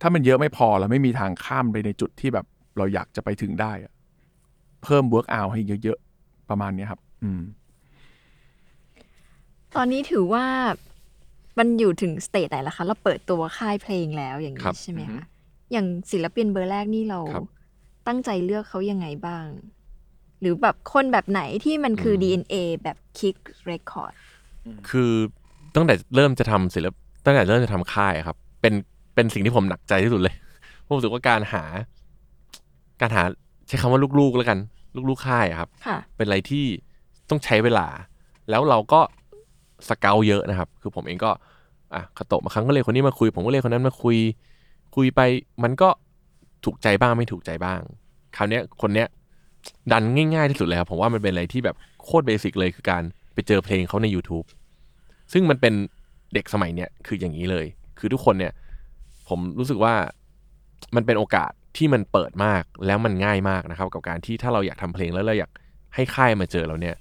[0.00, 2.46] ถ้ามันเยอะไม่พอเราไม่มีทางข้ามไปในจุดที่แบบ
[2.78, 3.92] เราอยากจะไปถึงได้อะ
[4.82, 7.40] เพิ่ม work out ให้เยอะๆประมาณเนี้ยครับ อืม
[9.76, 10.46] ตอนนี้ถือว่า
[11.58, 15.22] มันอยู่ถึงสเตจไหนแล้วคะ เราเปิดตัวค่ายเพลงแล้วอย่างครันี้บใช่ไหมคะ
[15.72, 17.44] อย่างศิลปินเบอร์แรกนี่เราครับ
[18.06, 19.46] ตั้งใจเลือกเขายังไงบ้าง
[20.40, 24.14] หรือแบบคนแบบไหนที่มันคือ DNA แบบคิกเรคคอร์ด
[24.90, 25.12] คือ
[25.74, 28.74] ตั้งแต่เริ่มจะทำศิลปตั้งแต่เริ่มจะทำค่ายอะครับ เป็น
[29.14, 30.34] เป็นสิ่งที่ผมหนักใจที่สุดเลย
[30.86, 31.64] ผมรู้สึกว่าการหา
[33.00, 33.22] การหา
[33.68, 34.58] ใช้คำว่าลูกๆแล้วกัน
[35.08, 36.64] ลูกๆค่ายอะครับค่ะเป็นอะไรที่
[37.30, 37.86] ต้องใช้เวลา
[38.50, 39.00] แล้วเราก็
[39.88, 41.30] สเกลเยอะนะครับ คือผมเองก็
[41.94, 44.16] อะคาโตะมาครั้งก็เลยคนนี้มาคุย ผมก็เลยคนนั้นมาคุย
[44.96, 45.20] คุยไป
[45.62, 45.88] มันก็
[46.64, 47.80] ถูกใจบ้างไม่ถูกใจบ้าง
[48.36, 49.08] คราวเนี้ยคนเนี้ย
[49.92, 53.02] ดันง่ายๆที่สุดเลยครับผมว่ามันเป็นอะไรที่แบบโคตรเบสิกเลยคือการ
[53.34, 54.46] ไปเจอเพลงเขาใน YouTube
[55.32, 55.74] ซึ่งมันเป็น
[56.34, 57.66] เด็กสมัยเนี้ยคืออย่างนี้เลย
[57.98, 58.52] คือทุกคนเนี่ย
[59.28, 59.94] ผมรู้สึกว่า
[60.96, 65.50] มันเป็นโอกาสที่มันเปิดมากแล้วมันง่ายมากนะครับ กับการที่ถ้าเราอยากทำเพลงแล้วเราอยาก
[65.94, 66.96] ให้ค่ายมาเจอเราเนี่ย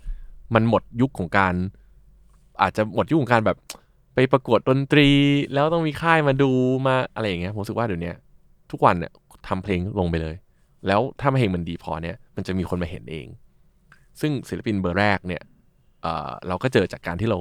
[0.56, 1.54] มันหมดยุคของการ
[2.62, 3.58] อาจจะหมดยุคของการแบบ
[4.14, 5.10] ไปประกวดดนตรี
[5.54, 6.52] แล้วต้องมีค่ายมาดู
[6.88, 8.12] มาอะไรอย่างเงี้ยผมรู้สึกว่าเดี๋ยวนี้
[8.72, 9.12] ทุกวันเนี่ย
[9.48, 10.36] ทำเพลงลงไปเลย
[10.88, 13.28] แล้วถ้าเพลงมันดีพอเนี่ยมันจะมีคนมาเห็นเอง
[14.22, 15.42] ซึ่งศิลปินเบอร์แรกเนี่ย
[16.02, 17.40] เราก็เจอจากการที่เรา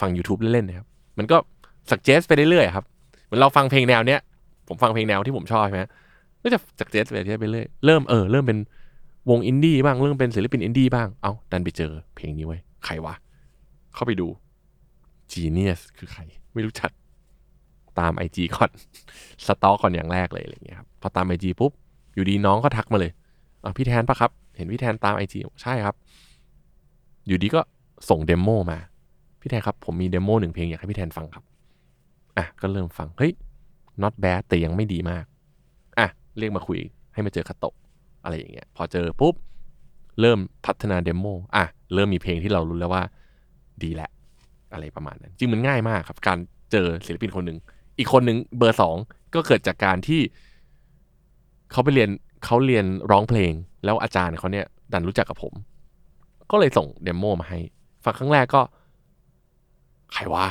[0.00, 0.86] ฟัง YouTube เล่นๆนะครับ
[1.18, 1.36] มันก็
[1.90, 2.84] suggest ไปเรื่อยๆครับ
[3.24, 4.20] เหมือนเราฟังเพลงแนวเนี้ย
[4.68, 5.82] ผมฟังเพลงแนวที่ผมชอบใช่ไหม
[6.42, 8.58] ก็จะ suggest ไปเรื่อยไปเรื่อย เริ่มเออเริ่มเป็น
[9.30, 13.14] วงอินดี้บ้าง เริ่มเป็นศิลปินอินดี้บ้าง เอ้าดันไปเจอเพลงนี้ไว้ ใครวะ
[13.94, 14.28] เข้าไปดู
[15.32, 16.20] Genius คือใคร
[16.54, 16.90] ไม่รู้จัก
[17.98, 18.70] ตามไอจีก่อน
[19.46, 21.72] stalk ก่อนอย่างแรกเลยอะไรอย่างเงี้ยครับ พอตามไอจีปุ๊บ
[22.14, 23.12] อยู่ดีน้องก็ทักมาเลย
[23.64, 25.94] อะพี่แทนปะครับ เห็นพี่แทนตามไอจีใช่ครับ
[27.26, 27.60] อยู่ดีก็
[28.08, 28.78] ส่ง demo มา
[29.42, 31.44] พี่แทนครับ ผมมี demo หนึ่งเพลงอยากให้พี่แทนฟังครับ
[32.36, 33.32] อะ ก็เริ่มฟัง เฮ้ย
[34.02, 35.24] not bad แต่ยังไม่ดีมาก
[35.98, 36.78] อะ เรียกมาคุย
[37.14, 37.74] ให้มาเจอคาโตะ
[38.24, 39.34] อะไรอย่างเงี้ย พอเจอปุ๊บ
[40.20, 41.26] เริ่มพัฒนา demo
[41.56, 43.02] อะ เริ่มมีเพลงที่เรารู้แล้วว่า
[43.82, 44.10] ดีแล้ว
[44.72, 46.38] อะไรประมาณนั้น จริงมันง่ายมากครับ การ
[46.72, 47.58] เจอศิลปินคนหนึ่ง
[47.98, 48.96] อีกคนหนึ่งเบอร์สอง
[49.34, 50.20] ก็เกิดจากการที่
[51.72, 52.10] เขาไปเรียน
[52.44, 53.52] เขาเรียนร้องเพลง
[53.84, 55.52] แล้วอาจารย์เขาเนี่ยดันรู้จักกับผม
[56.50, 57.60] ก็เลยส่งเดโมมาให้
[58.04, 58.62] ฟังครั้งแรกก็
[60.14, 60.46] ใครวะ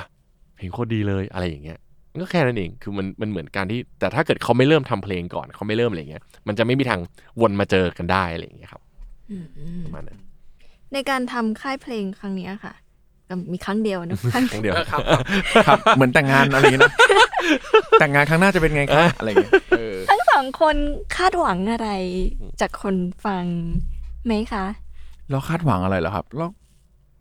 [0.56, 1.80] เพลงโคตรดีเลยอะไรอย่างเงี้ย
[2.12, 7.00] มันก็แค่นั้นเอง คือมันมันเหมือนการที่ แต่ถ้าเกิดเขาไม่เริ่มทำเพลงก่อน เขาไม่เริ่มอะไรเงี้ย มันจะไม่มีทาง
[7.42, 8.82] วนมาเจอกันได้อะไรอย่างเงี้ยครับ
[9.86, 10.20] ประมาณนั้น
[10.94, 12.74] ในการทำค่ายเพลงครั้งเนี้ยค่ะ
[13.30, 16.94] ก็มีครั้งเดียวนะครั้งครั้งเดียวครับ เหมือนแต่งงานอะไรอย่างเงี้ยนะ
[18.00, 20.76] แต่งงานครั้งหน้าจะเป็นไงครับอะไรอย่างเงี้ยเออทั้งสองคน
[21.18, 21.90] คาดหวังอะไร
[22.62, 22.96] จากคน
[23.26, 23.46] ฟัง
[24.26, 24.66] ไหมคะ
[25.32, 26.48] เราคาดหวังอะไรเหรอครับ เรา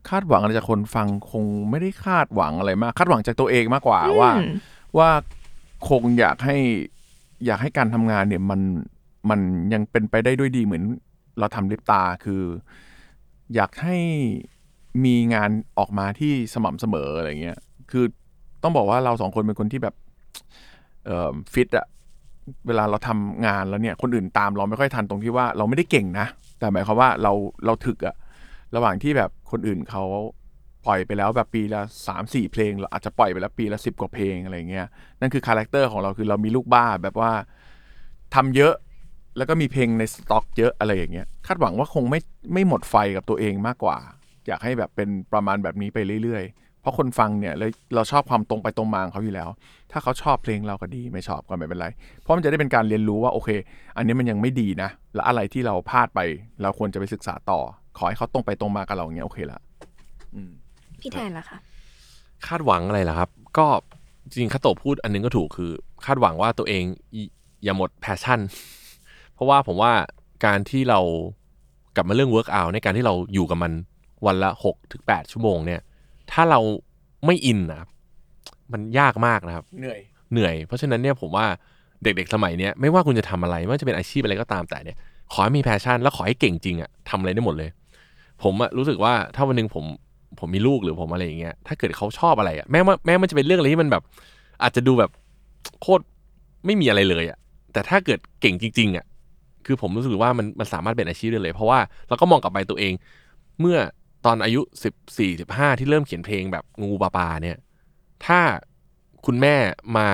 [0.08, 4.52] คาดหวังอะไรจากคนฟังคงไม่ได้คาดหวังอะไรมาก คาดหวังจากตัวเองมากกว่าว่าอืม
[4.98, 5.10] ว่า
[5.88, 6.56] คงอยากให้
[7.46, 8.60] อยากให้การทำงานเนี่ยมัน
[9.30, 9.40] มัน
[9.72, 10.84] ยังเป็นไปได้ด้วยดีเหมือน
[11.38, 12.42] เราทำลิปตาคือ
[13.54, 13.98] อยากให้
[15.04, 17.58] มีงานออกมาที่สม่ำเสมออะไรเงี้ย
[17.90, 18.04] คือ
[18.62, 19.94] ต้องบอกว่าเราสองคนเป็นคนที่แบบ
[21.06, 21.86] เอ่อฟิตอะ
[22.66, 26.26] เวลาเราทำงานแล้วเนี่ย คนอื่นตามเราไม่ค่อยทันตรงที่ว่าเราไม่ได้เก่งนะ
[26.58, 27.32] แต่หมายความว่าเรา
[27.66, 28.14] เราถึกอะ
[28.76, 30.04] ระหว่างที่แบบคนอื่นเขา
[30.86, 34.86] ปล่อยไปแล้วแบบปีละสามสี่เพลงเราอาจจะปล่อยไปแล้วปีละสิบกว่าเพลงอะไรเงี้ย
[35.20, 37.32] นั่นคือ character ของเราคือเรามีลูกบ้าแบบว่า
[38.34, 38.74] ทำเยอะ
[39.36, 42.20] แล้วก็มีเพลงในสต็อกเยอะอะไรอย่างเงี้ยคาดหวังว่าคงไม่
[42.52, 43.96] ไม่หมดไฟกับตัวเองมากกว่า
[44.46, 49.48] อยากให้แบบเป็นประมาณแบบนี้ไปเรื่อยๆ เพราะคนฟังเนี่ยเลยเราชอบความตรงไปตรงมาของเขาอยู่แล้ว
[49.92, 51.86] ถ้าเขาชอบเพลงเราก็ดีไม่ชอบก็ไม่เป็นไร
[52.20, 53.50] เพราะมันจะได้เป็นการเรียนรู้ว่าโอเค
[53.96, 56.20] อันนี้มันยังไม่ดีนะ แล้วอะไรที่เราพลาดไป
[56.62, 57.60] เราควรจะไปศึกษาต่อ
[57.98, 59.60] ขอให้เขาตรงไปตรงมากับเราอย่างเงี้ยโอเคละ
[61.00, 61.58] พี่แทนล่ะคะ
[62.46, 63.66] คาดหวังอะไรล่ะครับ ก็
[64.28, 65.70] จริงๆคาโตะพูดอันนึงก็ถูกคือ
[66.06, 67.26] คาดหวังว่าตัวเองอย่า
[67.64, 68.40] อย่าหมด passion
[69.34, 69.92] เพราะว่าผมว่า
[70.44, 71.00] การที่เรา
[71.96, 73.72] กลับมาเรื่อง work out ในการที่เราอยู่กับมัน
[74.26, 75.80] วันละหกถึงแปดชั่วโมงเนี่ย
[76.32, 76.60] ถ้าเรา
[77.26, 77.88] ไม่อินนะครับ
[78.72, 80.00] มันยากมากนะครับ เหนื่อย
[80.32, 81.46] เหนื่อย เพราะฉะนั้นเนี่ยผมว่า
[82.02, 84.96] เด็กๆสมัยเนี้ยไม่ว่าคุณจะทำอะไร ไม่ว่าจะเป็นอาชีพอะไรก็ตามแต่เนี่ย
[85.32, 87.70] ขอให้มี passion แล้วขอให้เก่งจริงอะทำอะไรได้หมดเลย
[88.42, 89.84] ผมอะรู้สึกว่าถ้าวันหนึ่งผม
[90.38, 94.02] ผมมีลูกหรือผมอะไรอย่างเงี้ยถ้าเกิดเขาชอบอะไรอะแม้ว่าแม้มันจะเป็นเรื่องอะไรที่มันแบบ
[94.62, 95.10] อาจจะดูแบบ
[95.80, 96.02] โคตร
[96.66, 97.38] ไม่มีอะไรเลยอะ
[97.72, 99.04] แต่ถ้าเกิดเก่งจริง ๆอะ
[99.66, 101.78] คือผมรู้สึกว่ามันมันสามารถเป็นอาชีพได้เลย เพราะว่า
[102.08, 102.92] เราก็มองกลับไปตัวเอง
[103.60, 103.78] เมื่อ
[104.26, 107.56] ตอนอายุสิบสี่สิบห้าที่เริ่มเขียนเพลงแบบงูปลาปลาเนี่ย
[108.26, 108.40] ถ้า
[109.26, 109.54] คุณแม่
[109.96, 110.08] มา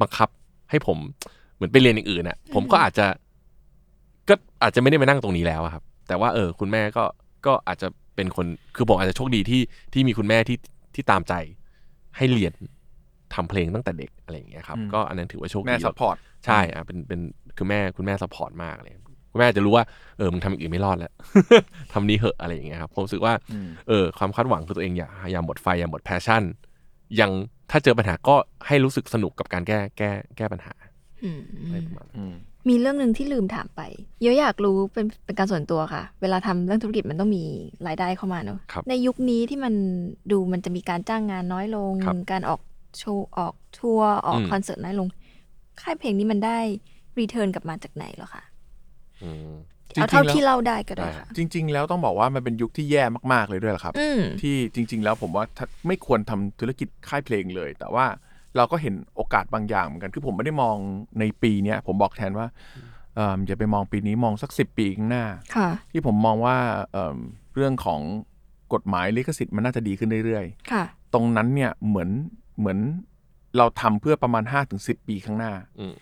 [0.00, 0.28] บังคับ
[0.70, 0.98] ให้ผม
[1.54, 3.06] เหมือนไปเรียนอย่างอื่นน่ะผมก็อาจจะ
[4.28, 7.04] ก็อาจจะไม่ได้มานั่งตรงนี้แล้วครับ แต่ว่าเออ คุณแม่ก็
[7.46, 9.62] ก็อาจจะเป็นคนคือผมอาจจะโชคดีที่
[9.92, 10.58] ที่มีคุณแม่ที่
[10.94, 11.34] ที่ตามใจ
[12.16, 12.52] ให้เรียน
[13.34, 16.16] ทำเพลงตั้งแต่เด็กอะไรอย่างเงี้ยครับอืมก็อันนั้นถือว่าโชคดีแม่ support
[16.46, 17.20] ใช่อะเป็นเป็น
[17.56, 19.84] คือแม่คุณแม่ support มากเลยคุณคุณแม่อาจจะรู้ว่า
[20.18, 21.12] เออมึงทำอย่างอื่นไม่รอดแล้ว
[21.92, 26.42] ทำนี้เหอะอะไรอย่างเงี้ยครับผมรู้สึกว่าอืมเออความคาดหวังคือตัวเองอย่าอย่าหมดไฟอย่าหมด passion
[27.20, 27.30] ยัง
[27.70, 28.36] ถ้าเจอปัญหาก็
[28.66, 30.74] ให้รู้สึกสนุกกับการแก้แก้แก้ปัญหา
[31.24, 32.24] อืมอะไรประมาณนั้นอื
[32.66, 33.80] มมีเรื่องหนึ่งที่ลืมถามไป
[34.22, 37.44] เยอะอยากรู้เป็นเป็นการส่วนตัวค่ะ เวลาทำเรื่องธุรกิจมันต้องมี
[37.86, 39.74] รายได้เข้ามาเนอะครับในยุคนี้ที่มัน
[40.32, 42.60] ดูมันจะมีการจ้างงานน้อยลงครับการออก
[42.98, 45.08] โชว์ออกทัวร์ออกอืมคอนเสิร์ตน้อยลง
[45.80, 46.58] ค่ายเพลงนี้มันได้
[47.18, 48.42] รีเทิร์นกลับมาจากไหนเหรอคะ
[49.22, 49.52] อืม
[49.94, 53.02] จริงๆเอาเท่าแล้วที่เล่าได้ก็ได้ได้ค่ะจริง ๆ แล้วต้องบอกว่ามันเป็นยุคที่แย่
[53.32, 58.06] มากๆเลยด้วยแหละครับอืมที่จริง ๆ แล้วผมว่าถ้าไม่ควรทำธุรกิจค่ายเพลงเลย แต่ว่า
[58.58, 60.76] เราก็เห็นโอกาสบางอย่างเหมือนกันคือผมไม่ได้มอง
[61.20, 62.46] ในปีเนี้ยผมบอกแทนว่า
[63.16, 65.24] เอิ่มอย่าไปมองปีนี้มองสักสิบปีข้างหน้า
[65.56, 66.56] ค่ะที่ผมมองว่า
[66.92, 67.16] เอิ่ม
[67.54, 68.00] เรื่องของ
[68.74, 72.10] กฎหมายลิขสิทธิ์มันน่าจะดีขึ้นเรื่อยค่ะๆตรงนั้นเนี่ยเหมือน
[72.58, 72.78] เหมือน
[73.58, 75.94] เราทำเพื่อประมาณ5้าถึงสิปีข้างหน้าอืม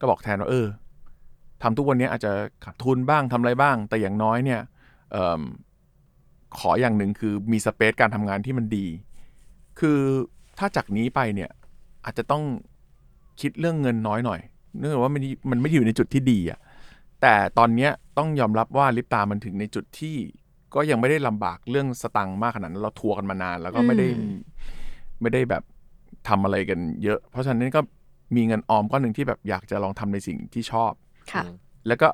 [0.00, 0.66] ก็บอกแทนว่าเออ
[1.62, 2.32] ทำทุกวันนี้อาจจะ
[2.64, 4.60] ขาดทุนบ้างทำอะไรบ้าง แต่อย่างน้อยเนี่ย
[5.12, 5.42] เอม
[6.58, 8.86] ขออย่างหนึ่งคือมีสเปซการทำงานที่มันดี
[9.80, 9.98] คือ
[10.58, 11.50] ถ้าจากนี้ไปเนี่ย
[12.04, 12.42] อาจจะต้อง
[13.40, 14.40] คิดเรื่องเงินน้อยหน่อย
[14.78, 16.58] เนื่องจากว่ามันมันไม่ได้อยู่ในจุดที่ดีอะ
[17.22, 20.16] แต่ตอนเนี้ยต้องยอมรับว่าลิปตามันถึงในจุดที่
[20.74, 24.36] ก็ยังไม่ได้ลำบากเรื่องสตังค์มากขนาดนั้นเราทัวร์กันมานาน แล้วก็ไม่ได้อืม
[25.20, 25.62] ไม่ได้แบบ
[26.28, 27.80] ทำอะไรกันเยอะ เพราะฉะนั้นก็
[28.36, 30.92] มีเงินออมก้อนหนึ่งที่แบบอยากจะลองทำในสิ่งที่ชอบ
[31.32, 31.44] ค่ะ
[31.86, 32.08] แล้วก็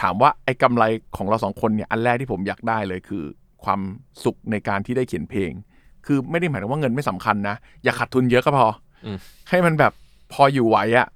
[0.00, 0.84] ถามว่าไอ้กำไร
[1.16, 3.24] ของเราสองคนเนี่ยอันแรกที่ผมอยากได้เลยคือ
[3.64, 3.80] ความ
[4.24, 5.52] สุขในการที่ได้เขียนเพลง
[6.06, 8.72] คือไม่ได้หมายถึงว่าเงินไม่สำคัญนะ อย่าขาดทุนเยอะก็พออม
[9.48, 9.92] ให้มันแบบ
[10.32, 11.08] พออยู่ไหวอะ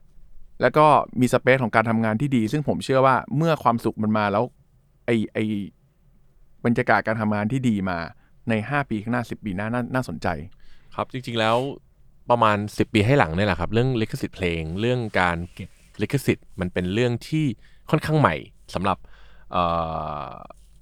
[0.61, 0.87] แล้วก็
[1.21, 4.45] มีสเปซของการทำงานที่ดี ซึ่งผมเชื่อว่าเมื่อความสุขมันมาแล้ว
[5.07, 5.39] ไอไอ
[6.65, 7.99] บรรยากาศการทำงานที่ดีมา
[8.49, 10.29] ในห้าปีข้างหน้าสิบปีหน้านาน่าสนใจ
[10.95, 11.57] ครับจริง ๆแล้ว
[12.31, 15.71] ประมาณ 10 ปีให้หลังเนี่ยแหละครับ เรื่องลิขสิทธิ์เพลง เรื่องการเก็บ
[16.03, 17.45] ลิขสิทธิ์มันเป็นเรื่องที่
[17.91, 18.35] ค่อนข้างใหม่
[18.75, 18.99] สำหรับ
[19.53, 19.65] เอ่
[20.27, 20.31] อ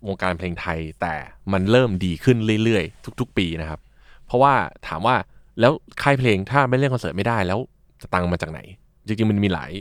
[0.07, 1.15] วงการเพลงไทย แต่
[1.53, 3.81] มันเริ่มดีขึ้นเรื่อยๆ ทุก ๆ ปีนะครับ
[4.27, 4.55] เพราะว่า
[4.87, 5.17] ถามว่า
[5.61, 7.59] แล้วค่ายเพลงถ้าไม่เล่นคอนเสิร์ตไม่ได้แล้ว
[8.03, 8.61] จะตังค์มาจากไหน
[9.07, 9.73] จริงๆมันมีหลาย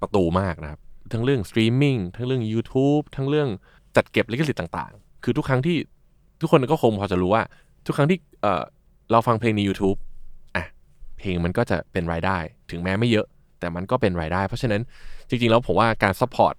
[0.00, 0.80] ประตูมากนะครับ
[1.12, 3.48] ทั้งเรื่องสตรีมมิ่งทั้งเรื่อง YouTube ทั้งเรื่อง
[3.96, 5.76] จัดเก็บลิขสิทธิ์ต่างๆ คือทุกครั้งที่
[6.40, 7.42] ทุกคนก็คงพอจะรู้ว่า
[7.86, 8.44] ทุกครั้งที่
[9.10, 9.98] เราฟังเพลงใน YouTube
[10.56, 10.64] อะ
[11.18, 12.38] เพลงมันก็จะเป็นรายได้
[12.70, 13.26] ถึงแม้ไม่เยอะ
[13.60, 14.82] แต่มันก็เป็นรายได้ เพราะฉะนั้น
[15.28, 16.54] จริงๆแล้วผมว่าการ support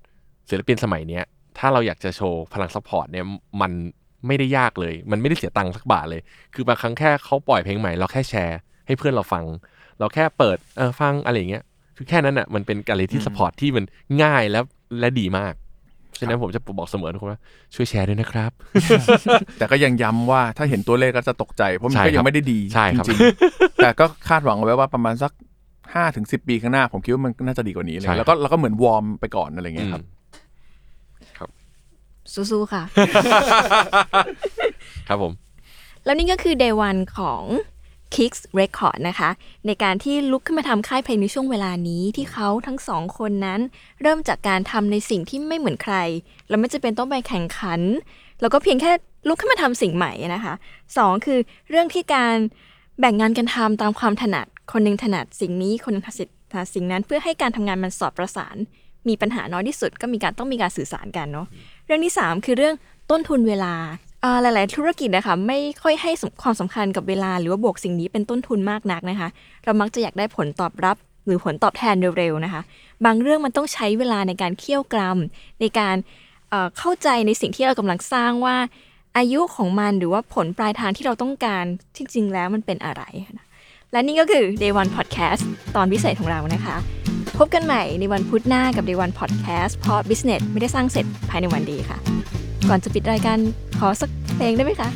[0.49, 1.19] ศิลปินสมัยนี้
[1.57, 3.25] ถ้าเราอยากจะโชว์พลัง support เนี่ย
[3.61, 3.71] มัน
[4.27, 6.21] ไม่ได้ยากเลย มันไม่ได้เสียตังค์สักบาทเลย
[6.55, 9.43] คือบางครั้งแค่เขาปล่อยเพลงใหม่เราแค่แชร์ ให้เพื่อนเราฟัง
[9.99, 11.63] เราแค่เปิดเออฟังอะไรอย่างเงี้ย
[11.97, 13.83] คือแค่นั้นอะมันเป็นการเลยที่ support ที่มัน
[14.23, 14.63] ง่ายแล้ว
[14.99, 15.53] และดีมาก
[16.19, 17.41] ฉะนั้นผมจะบอกเสมอทุกคนว่า
[17.75, 18.51] ช่วยแชร์ด้วยนะครับ
[19.57, 25.31] แต่ก็ยังย้ำว่าถ้าเห็นตัวเลขก็จะตกใจ เพราะมันใช่ก็ยัครังบไม่ได้ดีใช่ครับจริงๆแต่ก็คาดหวังเอาไว้ว่าประมาณสัก
[25.93, 30.03] ห้าถึงสิบปีข้างหน้า ผมคิดว่ามันน่าจะดีกว่านี้เลยใช่แล้วก็แล้วก็เหมือนวอร์มไปก่อนอะไรเงี้ยครับ
[32.33, 32.83] สู้ๆค่ะ
[35.07, 35.33] ครับผม
[36.05, 37.43] แล้วนี่ก็คือ day one ของ
[38.15, 39.29] Kicks Record นะคะ
[39.67, 43.59] ในการที่ลุกขึ้นมาทำค่ายเพลงในช่วงเวลานี้ที่เขาทั้งสองคนนั้น
[44.01, 45.95] เริ่มจากการทำในสิ่งที่ไม่เหมือนใคร
[46.49, 47.81] แล้วไม่จะเป็นต้องไปแข่งขัน
[48.41, 48.91] แล้วก็เพียงแค่
[49.27, 50.53] ลุกขึ้นมาทำสิ่งใหม่นะคะ
[50.97, 52.35] สองคือเรื่องที่การ
[52.99, 56.07] แบ่งงานกันทำตามความถนัด คนหนึงถนัดสิ่งนี้คนหนึงถ
[56.57, 58.55] นัดสิ่งนั้นเพื่อให้การทำงานมันสอดประสาน
[59.07, 61.47] มีปัญหาน้อยที่สุดก็มีการต้องมีการสื่อสารกันเนาะ
[61.85, 62.75] เรื่องที่ 3 คือเรื่อง
[63.11, 63.73] ต้นทุนเวลา
[64.41, 66.11] หลาย ๆ ธุรกิจนะคะไม่ค่อยให้
[66.41, 69.29] ความสำคัญกับเวลา หรือว่าบวกสิ่งนี้เป็นต้นทุนมากนักนะคะ
[69.63, 72.61] เรามักจะอยากได้ผลตอบรับหรือผลตอบแทนเร็ว ๆ นะคะ
[73.05, 75.95] บางเรื่องมันต้องใช้เวลาในการเคี่ยวกรำในการ
[76.77, 78.55] เข้าใจในสิ่งที่เรากำลังสร้างว่า
[79.17, 81.65] อายุของมันหรือว่าผลปลายทางที่เราต้องการ
[81.95, 83.03] ที่จริงแล้วมันเป็นอะไร
[83.37, 83.45] นะ
[83.91, 85.41] และนี่ก็คือ Day One Podcast
[85.75, 87.04] ตอนพิเศษของเรานะคะ
[87.37, 91.97] พบกันใหม่ในวันพุธหน้ากับ Day One Podcast เพราะ Business ไม่ได้สร้างเสร็จภายในวันเดียวค่ะ
[92.69, 93.37] ก่อนจะปิดรายการ
[93.79, 94.89] ขอสักเพลงได้ไหมคะ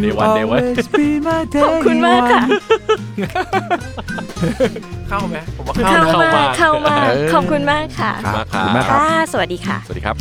[0.00, 0.62] เดวันเดวัน
[1.64, 2.42] ขอบคุณมากค่ะ
[5.08, 10.16] เข้าไหมผมว่าเข้าเข้านะ มาเข้ามา เข้ามาเออขอบคุณมากค่ะ ครับมากขอบคุณมากครับ ค่ะ สวัสดีค่ะ สวัสดีครับ